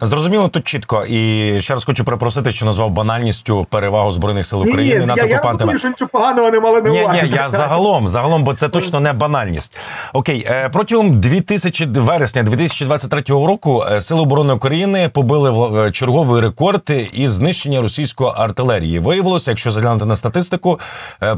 Зрозуміло 0.00 0.48
тут 0.48 0.64
чітко. 0.64 1.04
І 1.04 1.60
ще 1.60 1.74
раз 1.74 1.84
хочу 1.84 2.04
перепросити, 2.04 2.52
що 2.52 2.66
назвав 2.66 2.90
банальністю 2.90 3.66
перевагу 3.70 4.10
збройних 4.10 4.46
сил 4.46 4.62
України 4.62 5.00
ні, 5.00 5.06
над 5.06 5.18
я, 5.18 5.24
окупантами. 5.24 5.72
Я 5.72 5.78
що 5.78 5.88
нічого 5.88 6.08
поганого 6.08 6.50
не 6.50 6.60
мали 6.60 6.82
не 6.82 6.90
Ні, 6.90 7.08
ні, 7.12 7.32
я 7.34 7.48
загалом, 7.48 8.08
загалом, 8.08 8.44
бо 8.44 8.54
це 8.54 8.68
точно 8.68 9.00
не 9.00 9.12
банальність. 9.12 9.76
Окей, 10.12 10.46
е, 10.48 10.68
протягом 10.68 11.20
2000, 11.20 11.86
вересня 11.86 12.42
2023 12.42 13.22
року 13.28 13.84
е, 13.90 14.00
Сили 14.00 14.20
оборони 14.20 14.52
України 14.52 15.08
побили 15.08 15.80
е, 15.86 15.90
черговий 15.90 16.42
рекорд 16.42 16.92
із 17.12 17.30
знищення 17.30 17.82
російської 17.82 18.30
артилерії. 18.36 18.98
Виявилося, 18.98 19.50
якщо 19.50 19.70
заглянути 19.70 20.04
на 20.04 20.16
статистику, 20.16 20.80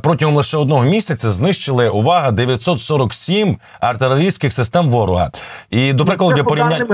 протягом 0.03 0.37
лише 0.37 0.57
одного 0.57 0.85
місяця 0.85 1.31
знищили 1.31 1.89
увага 1.89 2.31
947 2.31 3.57
артилерійських 3.81 4.53
систем 4.53 4.91
ворога. 4.91 5.31
І 5.71 5.93
до 5.93 6.05
прикладу 6.05 6.35
для 6.35 6.45
порівняння. 6.45 6.87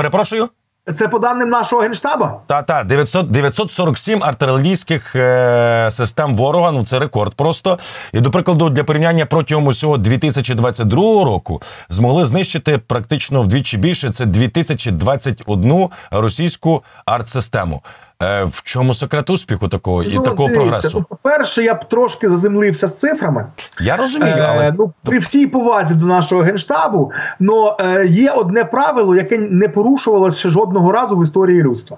Перепрошую. 0.00 0.48
Це 0.96 1.08
по 1.08 1.18
даним 1.18 1.48
нашого 1.48 1.82
генштаба? 1.82 2.40
Та 2.46 2.62
та 2.62 2.84
900, 2.84 3.30
947 3.30 4.22
артилерійських 4.22 5.16
е, 5.16 5.88
систем 5.90 6.36
ворога. 6.36 6.72
Ну 6.72 6.84
це 6.84 6.98
рекорд 6.98 7.34
просто. 7.34 7.78
І 8.12 8.20
до 8.20 8.30
прикладу, 8.30 8.70
для 8.70 8.84
порівняння 8.84 9.26
протягом 9.26 9.66
усього 9.66 9.98
2022 9.98 11.24
року 11.24 11.62
змогли 11.88 12.24
знищити 12.24 12.78
практично 12.78 13.42
вдвічі 13.42 13.76
більше. 13.76 14.10
Це 14.10 14.26
2021 14.26 15.88
російську 16.10 16.82
артсистему. 17.04 17.82
Е, 18.22 18.44
в 18.44 18.62
чому 18.62 18.94
секрет 18.94 19.30
успіху 19.30 19.68
такого 19.68 20.02
і 20.02 20.14
ну, 20.14 20.22
такого 20.22 20.48
дивіться, 20.48 20.70
прогресу? 20.70 20.98
Ну, 20.98 21.04
по-перше, 21.08 21.62
я 21.62 21.74
б 21.74 21.88
трошки 21.88 22.30
заземлився 22.30 22.86
з 22.86 22.96
цифрами. 22.96 23.46
Я 23.80 23.96
розумію, 23.96 24.34
е, 24.38 24.48
але... 24.50 24.68
Е, 24.68 24.74
ну 24.78 24.92
при 25.02 25.18
всій 25.18 25.46
повазі 25.46 25.94
до 25.94 26.06
нашого 26.06 26.42
генштабу, 26.42 27.12
но 27.38 27.76
е, 27.80 28.06
є 28.06 28.30
одне 28.30 28.64
правило, 28.64 29.16
яке 29.16 29.38
не 29.38 29.68
порушувалося 29.68 30.38
ще 30.38 30.48
жодного 30.48 30.92
разу 30.92 31.16
в 31.16 31.24
історії 31.24 31.62
людства. 31.62 31.96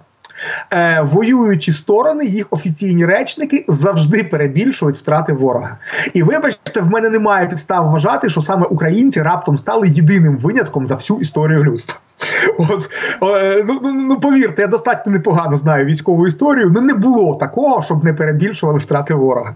Е, 0.72 1.00
Воюючі 1.00 1.72
сторони, 1.72 2.24
їх 2.24 2.46
офіційні 2.50 3.06
речники 3.06 3.64
завжди 3.68 4.24
перебільшують 4.24 4.96
втрати 4.96 5.32
ворога. 5.32 5.76
І 6.14 6.22
вибачте, 6.22 6.80
в 6.80 6.90
мене 6.90 7.08
немає 7.08 7.46
підстав 7.46 7.90
вважати, 7.90 8.28
що 8.28 8.40
саме 8.40 8.66
українці 8.66 9.22
раптом 9.22 9.58
стали 9.58 9.88
єдиним 9.88 10.38
винятком 10.38 10.86
за 10.86 10.94
всю 10.94 11.20
історію 11.20 11.64
людства. 11.64 11.98
От, 12.58 12.90
е, 13.22 13.64
ну, 13.68 13.80
ну, 13.82 13.92
ну 13.92 14.20
повірте, 14.20 14.62
я 14.62 14.68
достатньо 14.68 15.12
непогано 15.12 15.56
знаю 15.56 15.84
військову 15.84 16.26
історію. 16.26 16.70
Ну 16.74 16.80
не 16.80 16.94
було 16.94 17.34
такого, 17.34 17.82
щоб 17.82 18.04
не 18.04 18.14
перебільшували 18.14 18.78
втрати 18.78 19.14
ворога. 19.14 19.54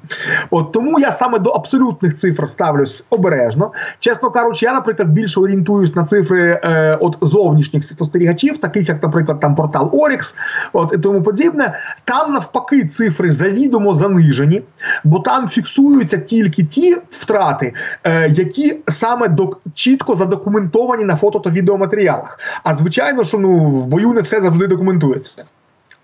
От 0.50 0.72
тому 0.72 1.00
я 1.00 1.12
саме 1.12 1.38
до 1.38 1.50
абсолютних 1.50 2.16
цифр 2.16 2.48
ставлюсь 2.48 3.04
обережно. 3.10 3.72
Чесно 3.98 4.30
кажучи, 4.30 4.66
я, 4.66 4.72
наприклад, 4.72 5.08
більше 5.08 5.40
орієнтуюсь 5.40 5.96
на 5.96 6.04
цифри 6.04 6.60
е, 6.64 6.98
от 7.00 7.18
зовнішніх 7.20 7.84
спостерігачів, 7.84 8.58
таких 8.58 8.88
як, 8.88 9.02
наприклад, 9.02 9.40
там 9.40 9.54
портал 9.54 9.90
Орікс, 9.92 10.34
от 10.72 10.92
і 10.94 10.98
тому 10.98 11.22
подібне. 11.22 11.74
Там 12.04 12.32
навпаки 12.32 12.84
цифри 12.84 13.32
завідомо 13.32 13.94
занижені, 13.94 14.62
бо 15.04 15.18
там 15.18 15.48
фіксуються 15.48 16.16
тільки 16.16 16.64
ті 16.64 16.96
втрати, 17.10 17.72
е, 18.04 18.28
які 18.28 18.78
саме 18.88 19.28
до 19.28 19.56
чітко 19.74 20.14
задокументовані 20.14 21.04
на 21.04 21.16
фото 21.16 21.38
та 21.38 21.50
відеоматеріалах. 21.50 22.38
А 22.62 22.74
звичайно, 22.74 23.24
що 23.24 23.38
ну 23.38 23.58
в 23.58 23.86
бою 23.86 24.12
не 24.12 24.20
все 24.20 24.40
завжди 24.40 24.66
документується. 24.66 25.44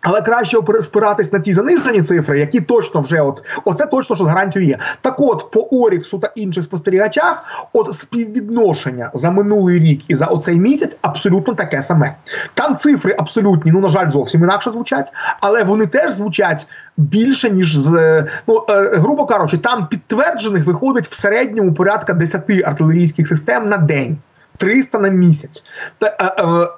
Але 0.03 0.23
краще 0.23 0.59
спиратись 0.81 1.33
на 1.33 1.39
ті 1.39 1.55
занижені 1.55 2.03
цифри, 2.03 2.41
які 2.41 2.61
точно 2.61 3.01
вже 3.01 3.21
от 3.21 3.43
оце 3.65 3.87
точно 3.87 4.17
що 4.17 4.25
з 4.25 4.29
гарантією 4.29 4.71
є. 4.71 4.79
Так, 5.01 5.15
от 5.19 5.51
по 5.51 5.61
Оріксу 5.61 6.19
та 6.19 6.33
інших 6.35 6.65
спостерігачах, 6.65 7.67
от 7.73 7.97
співвідношення 7.97 9.11
за 9.15 9.31
минулий 9.31 9.79
рік 9.79 10.01
і 10.09 10.15
за 10.15 10.27
оцей 10.27 10.57
місяць 10.57 10.97
абсолютно 11.03 11.55
таке 11.55 11.83
саме. 11.83 12.15
Там 12.55 12.77
цифри 12.77 13.15
абсолютні, 13.19 13.73
ну 13.73 13.81
на 13.81 13.89
жаль, 13.89 14.11
зовсім 14.11 14.43
інакше 14.43 14.71
звучать, 14.71 15.13
але 15.41 15.65
вони 15.65 15.87
теж 15.87 16.13
звучать 16.13 16.67
більше 16.97 17.51
ніж 17.51 17.77
з 17.77 18.25
ну 18.47 18.65
е, 18.69 18.97
грубо 18.97 19.27
кажучи, 19.27 19.59
там 19.59 19.87
підтверджених 19.87 20.67
виходить 20.67 21.09
в 21.09 21.15
середньому 21.15 21.75
порядка 21.75 22.13
10 22.13 22.63
артилерійських 22.65 23.29
систем 23.29 23.69
на 23.69 23.77
день. 23.79 24.19
300 24.57 24.99
на 24.99 25.09
місяць. 25.09 25.65
Та, 25.99 26.35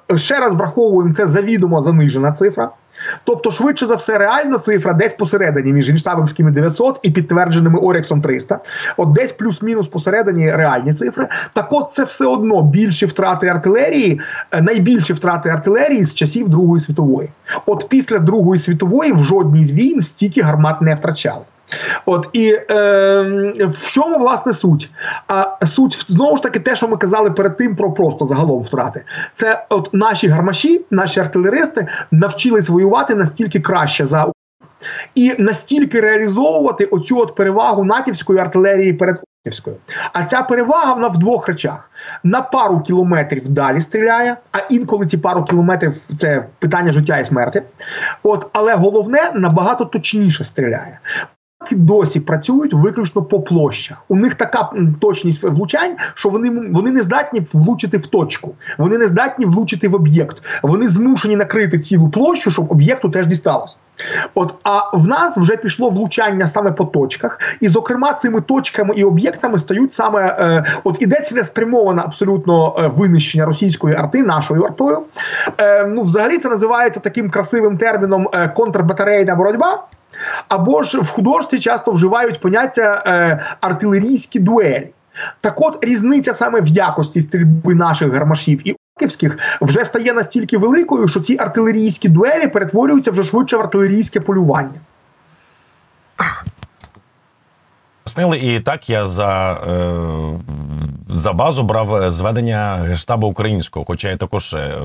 е, 0.09 0.13
е, 0.13 0.17
Ще 0.17 0.39
раз 0.39 0.55
враховуємо, 0.55 1.13
це 1.13 1.27
завідомо 1.27 1.81
занижена 1.81 2.31
цифра. 2.31 2.71
Тобто, 3.23 3.51
швидше 3.51 3.85
за 3.85 3.95
все, 3.95 4.17
реально 4.17 4.57
цифра 4.57 4.93
десь 4.93 5.13
посередині 5.13 5.73
між 5.73 5.89
інштабівськими 5.89 6.51
900 6.51 6.99
і 7.03 7.11
підтвердженими 7.11 7.79
Орексом 7.79 8.21
300. 8.21 8.59
От 8.97 9.11
десь 9.11 9.31
плюс-мінус 9.31 9.87
посередині 9.87 10.51
реальні 10.51 10.93
цифри. 10.93 11.27
Так, 11.53 11.67
от 11.71 11.91
це 11.91 12.03
все 12.03 12.25
одно 12.25 12.63
більші 12.63 13.05
втрати 13.05 13.47
артилерії, 13.47 14.21
е, 14.51 14.61
найбільші 14.61 15.13
втрати 15.13 15.49
артилерії 15.49 16.05
з 16.05 16.13
часів 16.13 16.49
Другої 16.49 16.81
світової. 16.81 17.29
От 17.65 17.89
після 17.89 18.19
Другої 18.19 18.59
світової 18.59 19.11
в 19.11 19.23
жодній 19.23 19.65
з 19.65 19.73
війн 19.73 20.01
стільки 20.01 20.41
гармат 20.41 20.81
не 20.81 20.95
втрачали. 20.95 21.43
От 22.05 22.29
і 22.33 22.57
е, 22.71 23.65
в 23.65 23.91
чому 23.91 24.17
власне 24.17 24.53
суть? 24.53 24.89
А 25.27 25.65
суть 25.65 26.05
знову 26.07 26.37
ж 26.37 26.43
таки 26.43 26.59
те, 26.59 26.75
що 26.75 26.87
ми 26.87 26.97
казали 26.97 27.31
перед 27.31 27.57
тим 27.57 27.75
про 27.75 27.91
просто 27.91 28.25
загалом 28.25 28.63
втрати. 28.63 29.03
Це 29.35 29.65
от 29.69 29.89
наші 29.93 30.27
гармаші, 30.27 30.85
наші 30.91 31.19
артилеристи 31.19 31.87
навчились 32.11 32.69
воювати 32.69 33.15
настільки 33.15 33.59
краще 33.59 34.05
за 34.05 34.25
і 35.15 35.35
настільки 35.37 36.01
реалізовувати 36.01 36.85
оцю 36.85 37.19
от 37.19 37.35
перевагу 37.35 37.83
натівської 37.83 38.39
артилерії 38.39 38.93
перед 38.93 39.15
Українською. 39.15 39.75
А 40.13 40.23
ця 40.23 40.41
перевага 40.41 40.93
вона 40.93 41.07
в 41.07 41.17
двох 41.17 41.47
речах: 41.47 41.89
на 42.23 42.41
пару 42.41 42.79
кілометрів 42.79 43.49
далі 43.49 43.81
стріляє, 43.81 44.37
а 44.51 44.57
інколи 44.69 45.05
ці 45.05 45.17
пару 45.17 45.43
кілометрів 45.43 45.95
це 46.17 46.45
питання 46.59 46.91
життя 46.91 47.17
і 47.17 47.25
смерті. 47.25 47.61
От, 48.23 48.47
але 48.53 48.75
головне 48.75 49.31
набагато 49.33 49.85
точніше 49.85 50.43
стріляє 50.43 50.99
досі 51.71 52.19
працюють 52.19 52.73
виключно 52.73 53.23
по 53.23 53.39
площах. 53.41 53.97
У 54.07 54.15
них 54.15 54.35
така 54.35 54.71
точність 55.01 55.43
влучань, 55.43 55.95
що 56.13 56.29
вони 56.29 56.69
вони 56.71 56.91
не 56.91 57.01
здатні 57.01 57.41
влучити 57.53 57.97
в 57.97 58.07
точку, 58.07 58.55
вони 58.77 58.97
не 58.97 59.07
здатні 59.07 59.45
влучити 59.45 59.87
в 59.87 59.95
об'єкт. 59.95 60.43
Вони 60.63 60.87
змушені 60.87 61.35
накрити 61.35 61.79
цілу 61.79 62.09
площу, 62.09 62.51
щоб 62.51 62.71
об'єкту 62.71 63.09
теж 63.09 63.27
дісталося. 63.27 63.75
От, 64.33 64.53
а 64.63 64.97
в 64.97 65.07
нас 65.07 65.37
вже 65.37 65.57
пішло 65.57 65.89
влучання 65.89 66.47
саме 66.47 66.71
по 66.71 66.85
точках, 66.85 67.39
і, 67.59 67.67
зокрема, 67.67 68.13
цими 68.13 68.41
точками 68.41 68.93
і 68.95 69.03
об'єктами 69.03 69.57
стають 69.59 69.93
саме 69.93 70.37
е, 70.39 70.79
от 70.83 71.01
іде 71.01 71.21
цілеспрямоване 71.21 72.01
абсолютно 72.05 72.75
е, 72.79 72.87
винищення 72.87 73.45
російської 73.45 73.95
арти, 73.95 74.23
нашою 74.23 74.63
артою. 74.63 75.01
Е, 75.61 75.85
Ну, 75.85 76.01
взагалі, 76.01 76.37
це 76.37 76.49
називається 76.49 76.99
таким 76.99 77.29
красивим 77.29 77.77
терміном 77.77 78.29
е, 78.33 78.47
контрбатарейна 78.47 79.35
боротьба. 79.35 79.83
Або 80.49 80.83
ж 80.83 80.99
в 80.99 81.09
художстві 81.09 81.59
часто 81.59 81.91
вживають 81.91 82.39
поняття 82.39 83.03
е, 83.07 83.45
артилерійські 83.61 84.39
дуелі. 84.39 84.87
Так 85.41 85.61
от 85.61 85.85
різниця 85.85 86.33
саме 86.33 86.61
в 86.61 86.67
якості 86.67 87.21
стрільби 87.21 87.75
наших 87.75 88.13
гармашів 88.13 88.67
і 88.67 88.75
орківських 88.95 89.37
вже 89.61 89.85
стає 89.85 90.13
настільки 90.13 90.57
великою, 90.57 91.07
що 91.07 91.19
ці 91.19 91.37
артилерійські 91.39 92.09
дуелі 92.09 92.47
перетворюються 92.47 93.11
вже 93.11 93.23
швидше 93.23 93.57
в 93.57 93.59
артилерійське 93.59 94.19
полювання. 94.19 94.79
Пояснили, 98.03 98.37
і 98.37 98.59
так 98.59 98.89
я 98.89 99.05
за 99.05 99.53
е, 99.53 99.93
за 101.09 101.33
базу 101.33 101.63
брав 101.63 102.11
зведення 102.11 102.75
гештабу 102.75 103.27
українського, 103.27 103.85
хоча 103.85 104.09
я 104.09 104.17
також 104.17 104.53
е, 104.53 104.77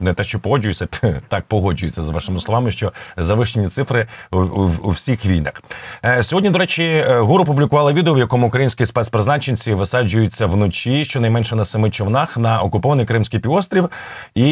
не 0.00 0.12
те, 0.12 0.24
що 0.24 0.38
погоджуюся, 0.38 0.88
так 1.28 1.44
погоджуюся 1.48 2.02
з 2.02 2.08
вашими 2.08 2.40
словами, 2.40 2.70
що 2.70 2.92
завищені 3.16 3.68
цифри 3.68 4.06
у, 4.30 4.38
у, 4.38 4.70
у 4.82 4.90
всіх 4.90 5.26
війнах. 5.26 5.62
Е, 6.04 6.22
сьогодні, 6.22 6.50
до 6.50 6.58
речі, 6.58 6.84
е, 6.84 7.20
гуру 7.20 7.44
публікували 7.44 7.92
відео, 7.92 8.14
в 8.14 8.18
якому 8.18 8.46
українські 8.46 8.86
спецпризначенці 8.86 9.74
висаджуються 9.74 10.46
вночі, 10.46 11.04
щонайменше 11.04 11.56
на 11.56 11.64
семи 11.64 11.90
човнах 11.90 12.36
на 12.36 12.60
окупований 12.62 13.06
Кримський 13.06 13.40
півострів. 13.40 13.88
І 14.34 14.44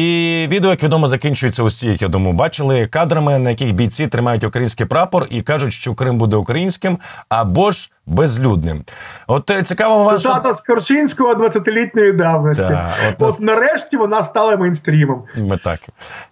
відео, 0.49 0.69
як 0.69 0.83
відомо, 0.83 1.07
закінчується 1.07 1.63
усі, 1.63 1.87
як 1.87 2.01
я 2.01 2.07
думаю, 2.07 2.33
бачили 2.33 2.87
кадрами, 2.87 3.39
на 3.39 3.49
яких 3.49 3.73
бійці 3.73 4.07
тримають 4.07 4.43
український 4.43 4.85
прапор 4.85 5.27
і 5.29 5.41
кажуть, 5.41 5.73
що 5.73 5.95
Крим 5.95 6.17
буде 6.17 6.35
українським 6.35 6.97
або 7.29 7.71
ж 7.71 7.91
безлюдним. 8.07 8.83
От 9.27 9.49
е, 9.49 9.63
цікаво 9.63 10.03
ваша... 10.03 10.17
Цитата 10.17 10.53
з 10.53 10.61
Корчинського 10.61 11.33
20-літньої 11.33 12.13
давності. 12.13 12.63
Да, 12.63 12.93
от, 13.09 13.15
от 13.21 13.39
нарешті 13.39 13.97
вона 13.97 14.23
стала 14.23 14.57
мейнстрімом. 14.57 15.23
Ми 15.37 15.57
так. 15.57 15.79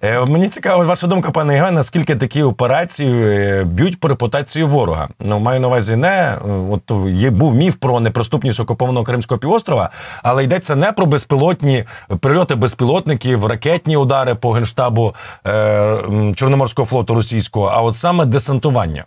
Е, 0.02 0.26
Мені 0.26 0.50
цікава 0.50 0.84
ваша 0.84 1.08
думка, 1.08 1.32
пане 1.32 1.54
Євген, 1.54 1.74
наскільки 1.74 2.16
такі 2.16 2.44
операції 2.44 3.24
е, 3.24 3.64
б'ють 3.64 4.00
по 4.00 4.08
репутації 4.08 4.66
ворога? 4.66 5.08
Ну, 5.20 5.40
маю 5.40 5.60
на 5.60 5.68
увазі 5.68 5.96
не 5.96 6.08
е, 6.08 6.40
от 6.72 6.92
є 7.10 7.30
був 7.30 7.56
міф 7.56 7.76
про 7.76 8.00
неприступність 8.00 8.60
окупованого 8.60 9.06
Кримського 9.06 9.40
півострова, 9.40 9.90
але 10.24 10.44
йдеться 10.44 10.76
не 10.76 10.92
про 10.92 11.06
безпілотні 11.06 11.84
прильоти 12.20 12.56
безпілотників, 12.56 13.46
ракетні 13.46 13.98
удари 13.98 14.36
по 14.36 14.52
генштабу 14.52 15.16
е, 15.48 15.98
Чорноморського 16.36 16.86
флоту 16.86 17.16
російського, 17.16 17.66
а 17.66 17.82
от 17.82 17.98
саме 17.98 18.26
десантування. 18.26 19.06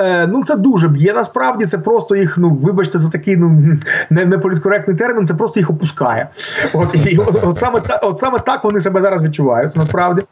Е, 0.00 0.26
ну 0.26 0.44
це 0.44 0.56
дуже 0.56 0.88
б'є. 0.88 1.12
Насправді 1.12 1.66
це 1.66 1.78
просто 1.78 2.16
їх. 2.16 2.38
Ну 2.38 2.50
вибачте 2.62 2.98
за 2.98 3.08
такий 3.08 3.36
ну 3.36 3.76
не, 4.10 4.24
не 4.24 4.38
політкоректний 4.38 4.96
термін. 4.96 5.26
Це 5.26 5.34
просто 5.34 5.60
їх 5.60 5.70
опускає. 5.70 6.28
От 6.74 6.94
і 6.94 7.18
от, 7.18 7.44
от 7.44 7.58
саме 7.58 7.80
та 7.80 7.96
от 7.96 8.18
саме 8.18 8.38
так 8.38 8.64
вони 8.64 8.80
себе 8.80 9.00
зараз 9.00 9.24
відчувають. 9.24 9.76
Насправді 9.76 10.22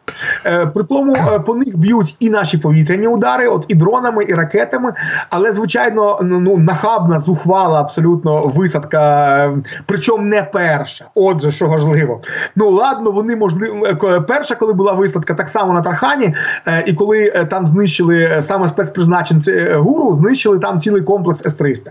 е, 0.47 0.67
при 0.67 0.85
тому 0.85 1.17
е, 1.17 1.39
по 1.39 1.55
них 1.55 1.79
б'ють 1.79 2.17
і 2.21 2.31
наші 2.31 2.59
повітряні 2.59 3.07
удари, 3.07 3.49
от 3.49 3.65
і 3.69 3.75
дронами, 3.75 4.25
і 4.29 4.35
ракетами. 4.35 4.93
Але 5.31 5.53
звичайно, 5.53 6.19
ну, 6.23 6.41
ну 6.41 6.57
нахабна, 6.57 7.19
зухвала 7.19 7.81
абсолютно 7.81 8.47
висадка, 8.47 9.53
причому 9.87 10.25
не 10.25 10.43
перша. 10.43 11.05
Отже, 11.15 11.51
що 11.51 11.67
важливо. 11.67 12.21
Ну 12.57 12.71
ладно, 12.71 13.11
вони 13.11 13.37
можливо 13.37 13.87
е, 13.87 14.21
перша, 14.21 14.55
коли 14.55 14.73
була 14.73 14.93
висадка, 14.93 15.35
так 15.35 15.49
само 15.49 15.73
на 15.73 15.83
Тархані, 15.83 16.35
е, 16.67 16.85
і 16.87 16.93
коли 16.93 17.33
е, 17.35 17.45
там 17.45 17.67
знищили 17.67 18.43
саме 18.43 18.69
спецпризначенці. 18.69 19.54
Гуру 19.75 20.15
знищили 20.15 20.59
там 20.59 20.81
цілий 20.81 21.03
комплекс 21.03 21.47
С-300. 21.47 21.91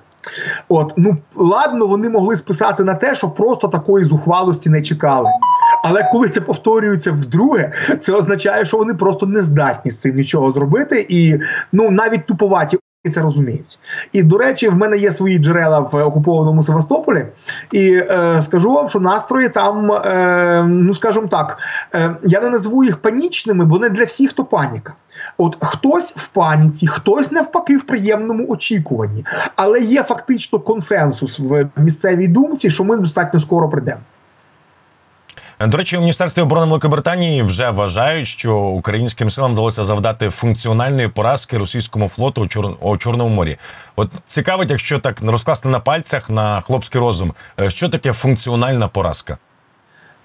От, 0.69 0.93
ну 0.97 1.17
ладно, 1.35 1.87
вони 1.87 2.09
могли 2.09 2.37
списати 2.37 2.83
на 2.83 2.95
те, 2.95 3.15
що 3.15 3.29
просто 3.29 3.67
такої 3.67 4.05
зухвалості 4.05 4.69
не 4.69 4.81
чекали. 4.81 5.29
Але 5.83 6.09
коли 6.11 6.29
це 6.29 6.41
повторюється 6.41 7.11
вдруге, 7.11 7.71
це 7.99 8.13
означає, 8.13 8.65
що 8.65 8.77
вони 8.77 8.93
просто 8.93 9.25
не 9.25 9.43
здатні 9.43 9.91
з 9.91 9.97
цим 9.97 10.15
нічого 10.15 10.51
зробити, 10.51 11.05
і 11.09 11.39
ну 11.71 11.91
навіть 11.91 12.25
туповаті. 12.25 12.77
Це 13.13 13.21
розуміють, 13.21 13.79
і 14.11 14.23
до 14.23 14.37
речі, 14.37 14.69
в 14.69 14.75
мене 14.75 14.97
є 14.97 15.11
свої 15.11 15.37
джерела 15.37 15.79
в 15.79 16.03
окупованому 16.03 16.63
Севастополі, 16.63 17.25
і 17.71 17.93
е, 17.93 18.41
скажу 18.41 18.73
вам, 18.73 18.89
що 18.89 18.99
настрої 18.99 19.49
там, 19.49 19.91
е, 19.91 20.63
ну 20.67 20.93
скажімо 20.93 21.27
так, 21.27 21.57
е, 21.95 22.15
я 22.23 22.41
не 22.41 22.49
назву 22.49 22.83
їх 22.83 22.97
панічними, 22.97 23.65
бо 23.65 23.79
не 23.79 23.89
для 23.89 24.03
всіх 24.03 24.33
то 24.33 24.45
паніка. 24.45 24.93
От 25.37 25.57
хтось 25.61 26.13
в 26.15 26.27
паніці, 26.27 26.87
хтось 26.87 27.31
навпаки 27.31 27.77
в 27.77 27.83
приємному 27.83 28.45
очікуванні, 28.49 29.25
але 29.55 29.81
є 29.81 30.03
фактично 30.03 30.59
консенсус 30.59 31.39
в 31.39 31.67
місцевій 31.75 32.27
думці, 32.27 32.69
що 32.69 32.83
ми 32.83 32.97
достатньо 32.97 33.39
скоро 33.39 33.69
прийдемо. 33.69 34.01
До 35.59 35.77
речі, 35.77 35.97
у 35.97 35.99
міністерстві 35.99 36.41
оборони 36.41 36.67
Великобританії 36.67 37.41
вже 37.41 37.69
вважають, 37.69 38.27
що 38.27 38.57
українським 38.57 39.29
силам 39.29 39.51
вдалося 39.51 39.83
завдати 39.83 40.29
функціональної 40.29 41.07
поразки 41.07 41.57
російському 41.57 42.07
флоту 42.07 42.41
у, 42.41 42.47
Чор... 42.47 42.65
у 42.81 42.97
Чорному 42.97 43.35
морі. 43.35 43.57
От 43.95 44.09
цікавить, 44.25 44.69
якщо 44.69 44.99
так 44.99 45.21
розкласти 45.21 45.69
на 45.69 45.79
пальцях 45.79 46.29
на 46.29 46.61
хлопський 46.61 47.01
розум, 47.01 47.33
е, 47.61 47.69
що 47.69 47.89
таке 47.89 48.13
функціональна 48.13 48.87
поразка. 48.87 49.37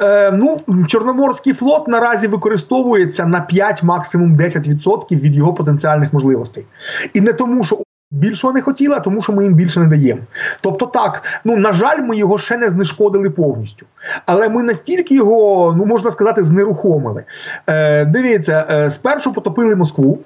Е, 0.00 0.30
ну, 0.30 0.58
Чорноморський 0.86 1.52
флот 1.52 1.88
наразі 1.88 2.26
використовується 2.26 3.26
на 3.26 3.40
5, 3.40 3.82
максимум 3.82 4.36
10% 4.36 5.20
від 5.20 5.34
його 5.36 5.54
потенціальних 5.54 6.12
можливостей. 6.12 6.66
І 7.14 7.20
не 7.20 7.32
тому, 7.32 7.64
що 7.64 7.78
більшого 8.10 8.52
не 8.52 8.62
хотіли, 8.62 8.94
а 8.96 9.00
тому, 9.00 9.22
що 9.22 9.32
ми 9.32 9.44
їм 9.44 9.54
більше 9.54 9.80
не 9.80 9.86
даємо. 9.86 10.20
Тобто, 10.60 10.86
так, 10.86 11.22
ну 11.44 11.56
на 11.56 11.72
жаль, 11.72 12.02
ми 12.02 12.16
його 12.16 12.38
ще 12.38 12.56
не 12.56 12.70
знешкодили 12.70 13.30
повністю. 13.30 13.86
Але 14.26 14.48
ми 14.48 14.62
настільки 14.62 15.14
його, 15.14 15.74
ну 15.78 15.84
можна 15.84 16.10
сказати, 16.10 16.42
знерухомили. 16.42 17.24
Е, 17.66 18.04
Дивіться, 18.04 18.66
е, 18.70 18.90
спершу 18.90 19.32
потопили 19.32 19.76
Москву. 19.76 20.18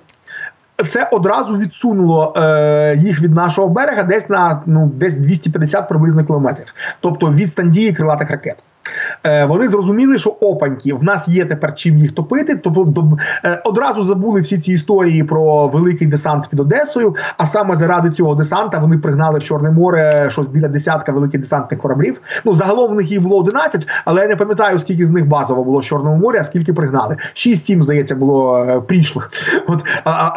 Це 0.89 1.09
одразу 1.13 1.57
відсунуло 1.57 2.35
е, 2.37 2.97
їх 2.97 3.21
від 3.21 3.35
нашого 3.35 3.69
берега 3.69 4.03
десь 4.03 4.29
на 4.29 4.63
ну 4.67 4.91
десь 4.95 5.15
250 5.15 5.89
приблизно 5.89 6.25
кілометрів, 6.25 6.75
тобто 7.01 7.33
відстань 7.33 7.71
дії 7.71 7.93
крилатих 7.93 8.31
ракет. 8.31 8.57
Е, 9.27 9.45
вони 9.45 9.69
зрозуміли, 9.69 10.19
що 10.19 10.31
опаньки 10.31 10.95
в 10.95 11.05
нас 11.05 11.29
є 11.29 11.45
тепер 11.45 11.75
чим 11.75 11.99
їх 11.99 12.13
топити. 12.13 12.57
Тобто 12.57 13.19
е, 13.45 13.63
одразу 13.65 14.05
забули 14.05 14.41
всі 14.41 14.59
ці 14.59 14.73
історії 14.73 15.25
про 15.25 15.69
великий 15.69 16.07
десант 16.07 16.49
під 16.49 16.61
Одесою. 16.61 17.17
А 17.39 17.47
саме 17.47 17.75
заради 17.75 18.11
цього 18.11 18.35
десанта 18.35 18.79
вони 18.79 18.99
пригнали 18.99 19.39
в 19.39 19.43
Чорне 19.43 19.71
море 19.71 20.27
щось 20.31 20.47
біля 20.47 20.69
десятка 20.69 21.13
великих 21.13 21.41
десантних 21.41 21.81
кораблів. 21.81 22.21
Ну 22.45 22.55
загалом 22.55 22.93
в 22.93 22.95
них 22.95 23.11
їх 23.11 23.21
було 23.21 23.39
11, 23.39 23.89
але 24.05 24.23
я 24.23 24.29
не 24.29 24.37
пам'ятаю, 24.37 24.79
скільки 24.79 25.07
з 25.07 25.11
них 25.11 25.27
базово 25.27 25.65
було 25.65 25.79
в 25.79 25.85
Чорному 25.85 26.17
морі, 26.17 26.37
а 26.39 26.45
скільки 26.45 26.73
пригнали. 26.73 27.17
6-7, 27.35 27.83
здається, 27.83 28.15
було 28.15 28.65
е, 28.65 28.81
прийшлих. 28.81 29.31
От 29.69 29.85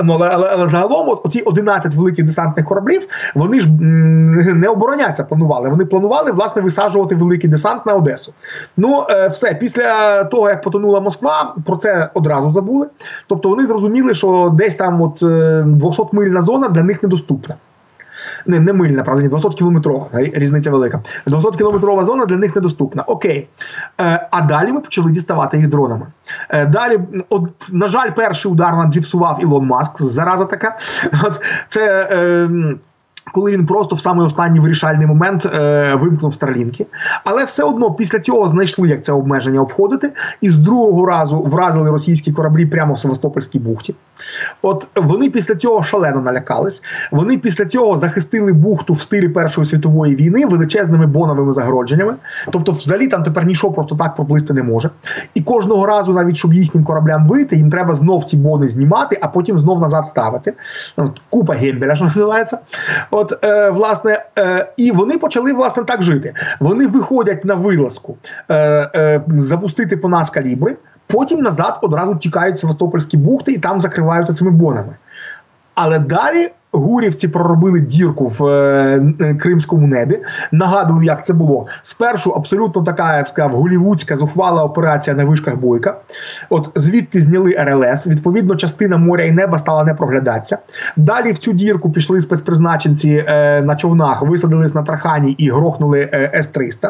ну, 0.04 0.14
але, 0.14 0.30
але, 0.34 0.50
але 0.54 0.68
загалом, 0.68 1.10
от 1.10 1.26
оці 1.26 1.40
11 1.40 1.96
великих 1.96 2.26
десантних 2.26 2.66
кораблів, 2.66 3.08
вони 3.36 3.60
ж 3.60 3.68
м, 3.68 4.36
не 4.36 4.68
обороняться. 4.68 5.24
Планували. 5.24 5.70
Вони 5.70 5.86
планували 5.86 6.32
власне 6.32 6.62
висаджувати 6.62 7.16
великий 7.16 7.50
десант 7.50 7.86
на 7.86 7.94
Одесу. 7.94 8.34
Ну, 8.78 9.06
е, 9.10 9.28
все, 9.28 9.54
після 9.54 10.24
того, 10.24 10.50
як 10.50 10.62
потонула 10.62 11.00
Москва, 11.00 11.56
про 11.66 11.78
це 11.78 12.10
одразу 12.14 12.50
забули. 12.50 12.88
Тобто 13.28 13.50
вони 13.50 13.68
зрозуміли, 13.68 14.16
що 14.16 14.52
десь 14.54 14.76
там 14.76 15.02
от 15.02 15.24
200-мильна 15.24 16.38
е, 16.38 16.42
зона 16.42 16.70
для 16.70 16.84
них 16.84 17.04
недоступна. 17.04 17.56
Не 18.46 18.60
не 18.60 18.74
мильна, 18.74 19.04
правда, 19.04 19.24
не 19.24 19.30
200 19.30 19.50
кілометрова, 19.50 20.08
різниця 20.14 20.72
велика. 20.72 21.02
200 21.28 21.52
кілометрова 21.58 22.06
зона 22.06 22.26
для 22.26 22.38
них 22.38 22.56
недоступна. 22.56 23.04
Окей. 23.04 23.48
Е, 24.02 24.28
А 24.32 24.42
далі 24.42 24.72
ми 24.72 24.80
почали 24.80 25.12
діставати 25.12 25.58
їх 25.58 25.68
дронами. 25.68 26.08
Е, 26.50 26.66
Далі, 26.66 27.00
от, 27.30 27.44
на 27.72 27.88
жаль, 27.88 28.10
перший 28.12 28.52
удар 28.52 28.74
нам 28.74 28.94
зіпсував 28.94 29.40
Ілон 29.42 29.66
Маск, 29.66 30.02
зараза 30.02 30.46
така. 30.46 30.78
От, 31.24 31.42
Це. 31.68 32.10
Е, 32.12 32.50
коли 33.34 33.52
він 33.52 33.66
просто 33.66 33.96
в 33.96 34.00
самий 34.00 34.28
останній 34.28 34.60
вирішальний 34.60 35.08
момент 35.08 35.46
е, 35.46 35.96
вимкнув 35.96 36.34
старлінки. 36.34 36.86
Але 37.24 37.46
все 37.46 37.64
одно 37.64 37.92
після 37.92 38.20
цього 38.20 38.48
знайшли, 38.48 38.88
як 38.88 39.06
це 39.06 39.12
обмеження 39.12 39.62
обходити, 39.62 40.12
і 40.42 40.50
з 40.50 40.58
другого 40.58 41.06
разу 41.06 41.42
вразили 41.42 41.92
російські 41.92 42.32
кораблі 42.32 42.66
прямо 42.66 42.94
в 42.94 43.00
Севастопольській 43.00 43.60
бухті. 43.60 43.96
От 44.62 44.88
вони 44.96 45.30
після 45.30 45.56
цього 45.56 45.84
шалено 45.84 46.22
налякались. 46.22 46.82
Вони 47.12 47.38
після 47.38 47.66
цього 47.66 47.98
захистили 47.98 48.54
бухту 48.54 48.94
в 48.94 49.02
стилі 49.02 49.30
Першої 49.30 49.66
світової 49.68 50.16
війни 50.16 50.46
величезними 50.46 51.06
боновими 51.06 51.54
загородженнями. 51.54 52.16
Тобто, 52.52 52.72
взагалі 52.72 53.08
там 53.08 53.24
тепер 53.24 53.46
нічого 53.46 53.74
просто 53.74 53.96
так 53.96 54.16
проплисти 54.16 54.54
не 54.54 54.64
може. 54.64 54.90
І 55.34 55.42
кожного 55.42 55.86
разу, 55.86 56.14
навіть 56.14 56.38
щоб 56.38 56.54
їхнім 56.54 56.84
кораблям 56.84 57.28
вийти, 57.28 57.56
їм 57.56 57.72
треба 57.72 57.94
знов 57.94 58.26
ці 58.26 58.38
бони 58.38 58.68
знімати, 58.68 59.20
а 59.22 59.28
потім 59.28 59.60
знов 59.60 59.80
назад 59.80 60.08
ставити. 60.08 60.54
Купа 61.30 61.54
гембеля, 61.54 61.96
що 61.96 62.06
називається. 62.06 62.58
От, 63.12 63.25
е, 63.44 63.70
власне, 63.70 64.26
е, 64.38 64.68
і 64.78 64.92
вони 64.92 65.18
почали 65.18 65.54
власне 65.54 65.84
так 65.84 66.04
жити. 66.04 66.34
Вони 66.60 66.88
виходять 66.88 67.46
на 67.46 67.56
вилазку, 67.56 68.18
е, 68.50 68.56
е, 68.96 69.22
запустити 69.40 69.98
по 69.98 70.10
нас 70.10 70.30
калібри. 70.30 70.76
Потім 71.08 71.40
назад 71.40 71.80
одразу 71.82 72.16
тікають 72.16 72.60
Севастопольські 72.60 73.18
бухти 73.18 73.52
і 73.52 73.58
там 73.58 73.82
закриваються 73.82 74.34
цими 74.34 74.52
бонами. 74.52 74.96
Але 75.76 76.00
далі 76.00 76.52
гурівці 76.76 77.28
проробили 77.28 77.80
дірку 77.80 78.28
в 78.28 78.46
е, 78.46 79.36
кримському 79.40 79.88
небі. 79.88 80.20
Нагадую, 80.52 81.04
як 81.04 81.26
це 81.26 81.34
було. 81.34 81.68
Спершу 81.84 82.32
абсолютно 82.32 82.84
така, 82.84 83.18
я 83.18 83.24
б 83.24 83.28
сказав, 83.28 83.52
голівудська 83.52 84.16
зухвала 84.16 84.64
операція 84.64 85.16
на 85.16 85.26
вишках 85.26 85.56
бойка. 85.56 85.98
От 86.50 86.70
звідти 86.76 87.20
зняли 87.20 87.56
РЛС. 87.60 88.08
Відповідно, 88.08 88.56
частина 88.56 88.98
моря 88.98 89.24
і 89.24 89.32
неба 89.32 89.58
стала 89.58 89.84
не 89.84 89.94
проглядатися. 89.94 90.58
Далі 90.98 91.32
в 91.32 91.38
цю 91.38 91.54
дірку 91.54 91.92
пішли 91.92 92.22
спецпризначенці 92.22 93.26
е, 93.28 93.62
на 93.62 93.76
човнах, 93.76 94.22
висадились 94.22 94.76
на 94.76 94.84
трахані 94.84 95.32
і 95.32 95.50
грохнули 95.50 96.10
е, 96.14 96.32
С-300 96.36 96.90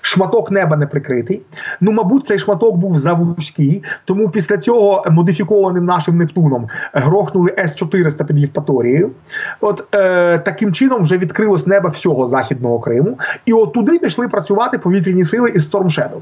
шматок 0.00 0.50
неба 0.50 0.76
не 0.76 0.86
прикритий. 0.86 1.42
Ну, 1.80 1.92
мабуть, 1.92 2.26
цей 2.26 2.38
шматок 2.38 2.76
був 2.76 2.98
завузький, 2.98 3.82
тому 4.04 4.28
після 4.28 4.58
цього 4.58 5.04
модифікованим 5.10 5.84
нашим 5.84 6.18
Нептуном 6.18 6.68
грохнули 6.92 7.54
С-400 7.58 8.24
під 8.24 8.38
Євпаторією. 8.38 9.10
От 9.60 9.84
е, 9.94 10.38
таким 10.38 10.72
чином 10.72 11.02
вже 11.02 11.18
відкрилось 11.18 11.66
небо 11.66 11.88
всього 11.88 12.26
західного 12.26 12.80
Криму, 12.80 13.18
і 13.44 13.52
от 13.52 13.72
туди 13.72 13.98
пішли 13.98 14.28
працювати 14.28 14.78
повітряні 14.78 15.24
сили 15.24 15.50
із 15.50 15.70
Storm 15.70 15.84
Shadow. 15.84 16.20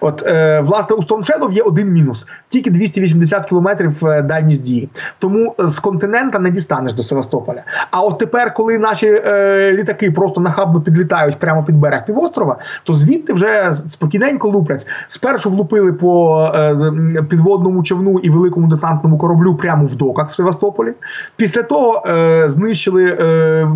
От, 0.00 0.22
е, 0.26 0.60
власне, 0.60 0.96
у 0.96 1.00
Storm 1.00 1.30
Shadow 1.30 1.52
є 1.52 1.62
один 1.62 1.92
мінус: 1.92 2.26
тільки 2.48 2.70
280 2.70 3.46
кілометрів 3.46 4.06
е, 4.06 4.22
дальність 4.22 4.62
дії. 4.62 4.88
Тому 5.18 5.54
з 5.58 5.78
континента 5.78 6.38
не 6.38 6.50
дістанеш 6.50 6.92
до 6.92 7.02
Севастополя. 7.02 7.62
А 7.90 8.02
от 8.02 8.18
тепер, 8.18 8.54
коли 8.54 8.78
наші 8.78 9.06
е, 9.06 9.72
літаки 9.72 10.10
просто 10.10 10.40
нахабно 10.40 10.80
підлітають 10.80 11.38
прямо 11.38 11.64
під 11.64 11.76
берег 11.76 12.04
півострова, 12.06 12.56
то 12.84 12.94
звідти 12.98 13.32
вже 13.32 13.74
спокійненько 13.88 14.48
луплять. 14.48 14.86
Спершу 15.08 15.50
влупили 15.50 15.92
по 15.92 16.42
е, 16.54 17.22
підводному 17.28 17.82
човну 17.82 18.18
і 18.22 18.30
великому 18.30 18.68
десантному 18.68 19.18
кораблю 19.18 19.54
прямо 19.54 19.86
в 19.86 19.94
доках 19.94 20.30
в 20.30 20.34
Севастополі. 20.34 20.92
Після 21.36 21.62
того 21.62 22.02
е, 22.08 22.50
знищили 22.50 23.16
е, 23.20 23.68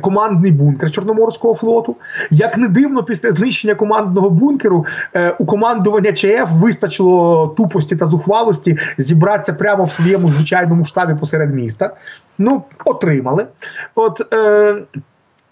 командний 0.00 0.52
бункер 0.52 0.90
Чорноморського 0.90 1.54
флоту. 1.54 1.96
Як 2.30 2.56
не 2.56 2.68
дивно, 2.68 3.02
після 3.02 3.32
знищення 3.32 3.74
командного 3.74 4.30
бункеру 4.30 4.86
е, 5.16 5.36
у 5.38 5.46
командування 5.46 6.12
ЧФ 6.12 6.50
вистачило 6.50 7.46
тупості 7.56 7.96
та 7.96 8.06
зухвалості 8.06 8.78
зібратися 8.98 9.52
прямо 9.52 9.84
в 9.84 9.90
своєму 9.90 10.28
звичайному 10.28 10.84
штабі 10.84 11.14
посеред 11.20 11.54
міста. 11.54 11.90
Ну, 12.38 12.62
отримали. 12.84 13.46
От. 13.94 14.34
Е, 14.34 14.74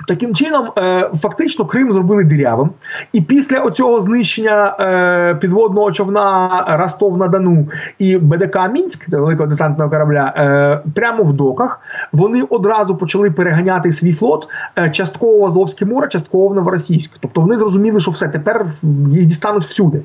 Таким 0.07 0.35
чином, 0.35 0.69
е, 0.79 1.11
фактично, 1.23 1.65
Крим 1.65 1.93
зробили 1.93 2.25
дирявим, 2.25 2.71
і 3.13 3.21
після 3.21 3.59
оцього 3.59 4.01
знищення 4.01 4.77
е, 4.81 5.35
підводного 5.35 5.93
човна 5.93 6.49
Ростов 6.69 7.19
на 7.19 7.29
Дону 7.29 7.69
і 7.99 8.19
БДК 8.19 8.59
Мінськ, 8.73 9.09
великого 9.09 9.47
десантного 9.47 9.91
корабля, 9.91 10.35
е, 10.37 10.91
прямо 10.95 11.23
в 11.23 11.33
доках 11.33 11.81
вони 12.13 12.43
одразу 12.43 12.97
почали 12.97 13.31
переганяти 13.31 13.93
свій 13.93 14.13
флот 14.13 14.49
частково 14.93 15.39
в 15.39 15.47
Азовське 15.47 15.85
море, 15.85 16.09
частково 16.09 16.49
в 16.49 16.55
Новоросійськ. 16.55 17.11
Тобто 17.21 17.41
вони 17.41 17.59
зрозуміли, 17.59 18.01
що 18.01 18.11
все 18.11 18.29
тепер 18.29 18.67
їх 19.11 19.27
дістануть 19.27 19.65
всюди. 19.65 20.03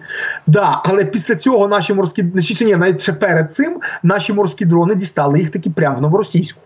Да, 0.48 0.82
але 0.86 1.06
після 1.06 1.36
цього 1.36 1.68
наші 1.68 1.94
морські 1.94 2.24
ні, 2.62 2.76
навіть 2.76 3.02
ще 3.02 3.14
перед 3.14 3.54
цим 3.54 3.80
наші 4.04 4.34
морські 4.34 4.66
дрони 4.66 4.96
дістали 4.96 5.40
їх 5.40 5.50
таки 5.50 5.70
прямо 5.70 5.98
в 5.98 6.02
Новоросійську. 6.02 6.62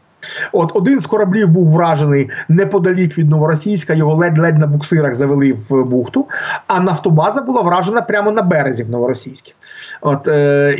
От 0.51 0.71
один 0.75 0.99
з 0.99 1.07
кораблів 1.07 1.49
був 1.49 1.71
вражений 1.71 2.29
неподалік 2.49 3.17
від 3.17 3.29
новоросійська, 3.29 3.93
його 3.93 4.15
ледь-ледь 4.15 4.57
на 4.57 4.67
буксирах 4.67 5.15
завели 5.15 5.57
в 5.69 5.83
бухту. 5.83 6.27
А 6.67 6.79
нафтобаза 6.79 7.41
була 7.41 7.61
вражена 7.61 8.01
прямо 8.01 8.31
на 8.31 8.41
березі 8.41 8.83
в 8.83 8.89
новоросійській. 8.89 9.53
От 10.01 10.27
е, 10.27 10.77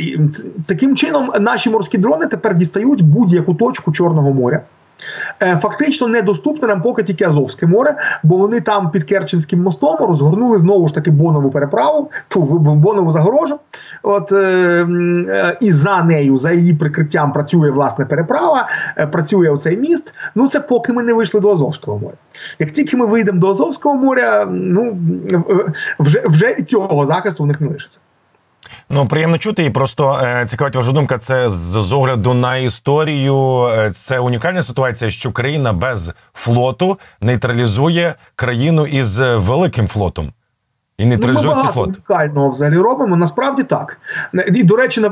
таким 0.66 0.96
чином 0.96 1.32
наші 1.40 1.70
морські 1.70 1.98
дрони 1.98 2.26
тепер 2.26 2.54
дістають 2.54 3.02
будь-яку 3.02 3.54
точку 3.54 3.92
Чорного 3.92 4.32
моря. 4.32 4.62
Е, 5.42 5.56
фактично 5.56 6.08
недоступне 6.08 6.68
нам 6.68 6.82
поки 6.82 7.02
тільки 7.02 7.24
Азовське 7.24 7.66
море, 7.66 7.96
бо 8.22 8.36
вони 8.36 8.60
там 8.60 8.90
під 8.90 9.04
Керченським 9.04 9.62
мостом 9.62 9.96
розгорнули 9.96 10.58
знову 10.58 10.88
ж 10.88 10.94
таки 10.94 11.10
бонову 11.10 11.50
переправу, 11.50 12.10
ту 12.28 12.42
бонову 12.58 13.10
загорожу. 13.10 13.58
От 14.02 14.32
е, 14.32 14.36
е, 14.36 15.56
і 15.60 15.72
за 15.72 16.02
нею, 16.02 16.36
за 16.36 16.52
її 16.52 16.74
прикриттям, 16.74 17.32
працює 17.32 17.70
власне 17.70 18.04
переправа, 18.04 18.68
працює 19.12 19.50
оцей 19.50 19.76
міст. 19.76 20.14
Ну 20.34 20.48
це 20.48 20.60
поки 20.60 20.92
ми 20.92 21.02
не 21.02 21.12
вийшли 21.12 21.40
до 21.40 21.52
Азовського 21.52 21.98
моря. 21.98 22.16
Як 22.58 22.70
тільки 22.70 22.96
ми 22.96 23.06
вийдемо 23.06 23.40
до 23.40 23.50
Азовського 23.50 23.94
моря, 23.94 24.46
ну 24.50 24.98
вже 25.98 26.22
вже 26.24 26.54
і 26.58 26.62
цього 26.62 27.06
захисту 27.06 27.44
у 27.44 27.46
них 27.46 27.60
не 27.60 27.68
лишиться. 27.68 27.98
Ну 28.92 29.06
приємно 29.06 29.38
чути 29.38 29.64
і 29.64 29.70
просто 29.70 30.20
е, 30.24 30.46
цікавить 30.46 30.76
ваша 30.76 30.92
думка. 30.92 31.18
Це 31.18 31.50
з, 31.50 31.82
з 31.82 31.92
огляду 31.92 32.34
на 32.34 32.56
історію. 32.56 33.64
Е, 33.64 33.90
це 33.90 34.18
унікальна 34.18 34.62
ситуація, 34.62 35.10
що 35.10 35.32
країна 35.32 35.72
без 35.72 36.12
флоту 36.34 36.98
нейтралізує 37.20 38.14
країну 38.36 38.86
із 38.86 39.18
великим 39.18 39.86
флотом. 39.86 40.32
І 40.98 41.06
нейтралізує 41.06 41.54
ну, 41.54 41.56
ми 41.56 41.62
цей 41.62 41.72
флот. 41.72 41.88
унікального 41.88 42.50
взагалі 42.50 42.78
робимо. 42.78 43.16
Насправді 43.16 43.62
так. 43.62 43.96
І 44.54 44.62
до 44.62 44.76
речі, 44.76 45.00
на. 45.00 45.08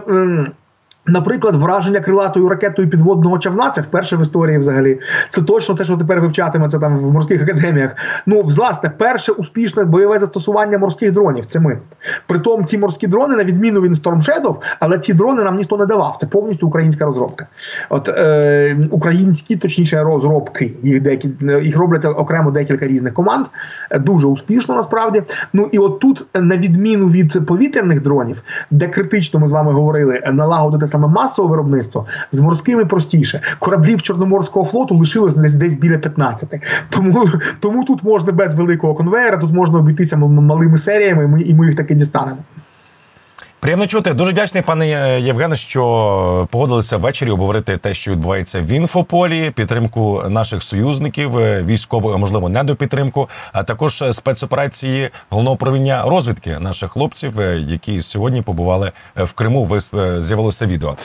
Наприклад, 1.08 1.56
враження 1.56 2.00
крилатою 2.00 2.48
ракетою 2.48 2.90
підводного 2.90 3.38
човна, 3.38 3.70
це 3.70 3.80
вперше 3.80 4.16
в 4.16 4.20
історії 4.20 4.58
взагалі. 4.58 5.00
Це 5.30 5.42
точно 5.42 5.74
те, 5.74 5.84
що 5.84 5.96
тепер 5.96 6.20
вивчатиметься 6.20 6.78
там 6.78 6.98
в 6.98 7.12
морських 7.12 7.42
академіях. 7.42 7.90
Ну, 8.26 8.40
власне, 8.40 8.90
перше 8.98 9.32
успішне 9.32 9.84
бойове 9.84 10.18
застосування 10.18 10.78
морських 10.78 11.12
дронів. 11.12 11.46
Це 11.46 11.60
ми. 11.60 11.78
Притом 12.26 12.64
ці 12.64 12.78
морські 12.78 13.06
дрони, 13.06 13.36
на 13.36 13.44
відміну 13.44 13.80
від 13.80 13.92
Storm 13.92 14.22
Shadow, 14.22 14.56
але 14.80 14.98
ці 14.98 15.12
дрони 15.12 15.42
нам 15.42 15.56
ніхто 15.56 15.76
не 15.76 15.86
давав. 15.86 16.16
Це 16.20 16.26
повністю 16.26 16.66
українська 16.66 17.04
розробка. 17.04 17.46
От 17.90 18.08
е, 18.08 18.76
українські, 18.90 19.56
точніше, 19.56 20.02
розробки. 20.02 20.72
Їх 20.82 21.00
деякі 21.00 21.30
їх 21.62 21.76
роблять 21.76 22.04
окремо 22.04 22.50
декілька 22.50 22.86
різних 22.86 23.14
команд. 23.14 23.46
Дуже 24.00 24.26
успішно 24.26 24.74
насправді. 24.74 25.22
Ну 25.52 25.68
і 25.72 25.78
от 25.78 26.00
тут, 26.00 26.26
на 26.34 26.56
відміну 26.56 27.08
від 27.08 27.46
повітряних 27.46 28.02
дронів, 28.02 28.42
де 28.70 28.88
критично 28.88 29.40
ми 29.40 29.46
з 29.46 29.50
вами 29.50 29.72
говорили, 29.72 30.22
налагодити 30.32 30.88
саме 30.98 31.14
масове 31.14 31.48
виробництво 31.48 32.06
з 32.32 32.40
морськими 32.40 32.84
простіше. 32.84 33.40
Кораблів 33.58 34.02
Чорноморського 34.02 34.66
флоту 34.66 34.94
лишилось 34.94 35.36
десь 35.36 35.54
десь 35.54 35.74
біля 35.74 35.98
15. 35.98 36.62
Тому 36.90 37.28
тому 37.60 37.84
тут 37.84 38.02
можна 38.04 38.32
без 38.32 38.54
великого 38.54 38.94
конвейера, 38.94 39.36
тут 39.36 39.52
можна 39.52 39.78
обійтися 39.78 40.16
малими 40.16 40.78
серіями, 40.78 41.24
і 41.24 41.26
ми, 41.26 41.42
і 41.42 41.54
ми 41.54 41.66
їх 41.66 41.76
таки 41.76 41.94
дістанемо. 41.94 42.38
Приємно 43.60 43.86
чути. 43.86 44.14
Дуже 44.14 44.30
вдячний, 44.30 44.62
пане 44.62 44.88
Євгене, 45.20 45.56
що 45.56 46.48
погодилися 46.50 46.96
ввечері 46.96 47.30
обговорити 47.30 47.76
те, 47.76 47.94
що 47.94 48.12
відбувається 48.12 48.60
в 48.60 48.66
інфополі, 48.66 49.50
підтримку 49.50 50.22
наших 50.28 50.62
союзників, 50.62 51.38
е, 51.38 51.62
військову, 51.62 52.10
а 52.10 52.16
можливо, 52.16 52.48
недопідтримку, 52.48 53.28
а 53.52 53.62
також 53.62 54.04
спецоперації 54.12 55.10
головного 55.30 55.54
управління 55.54 56.02
розвідки 56.06 56.58
наших 56.58 56.90
хлопців, 56.90 57.40
е, 57.40 57.58
які 57.58 58.00
сьогодні 58.00 58.42
побували 58.42 58.92
в 59.16 59.32
Криму. 59.32 59.64
Ви 59.64 59.78
е, 59.94 60.22
з'явилося 60.22 60.66
відео. 60.66 60.96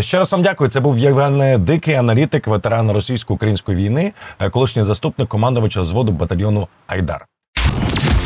Ще 0.00 0.18
раз 0.18 0.32
вам 0.32 0.42
дякую. 0.42 0.70
Це 0.70 0.80
був 0.80 0.98
Євген 0.98 1.64
Дикий, 1.64 1.94
аналітик, 1.94 2.46
ветеран 2.46 2.90
російсько-української 2.90 3.78
війни, 3.78 4.12
колишній 4.50 4.82
заступник 4.82 5.28
командувача 5.28 5.84
зводу 5.84 6.12
батальйону 6.12 6.68
Айдар. 6.86 7.26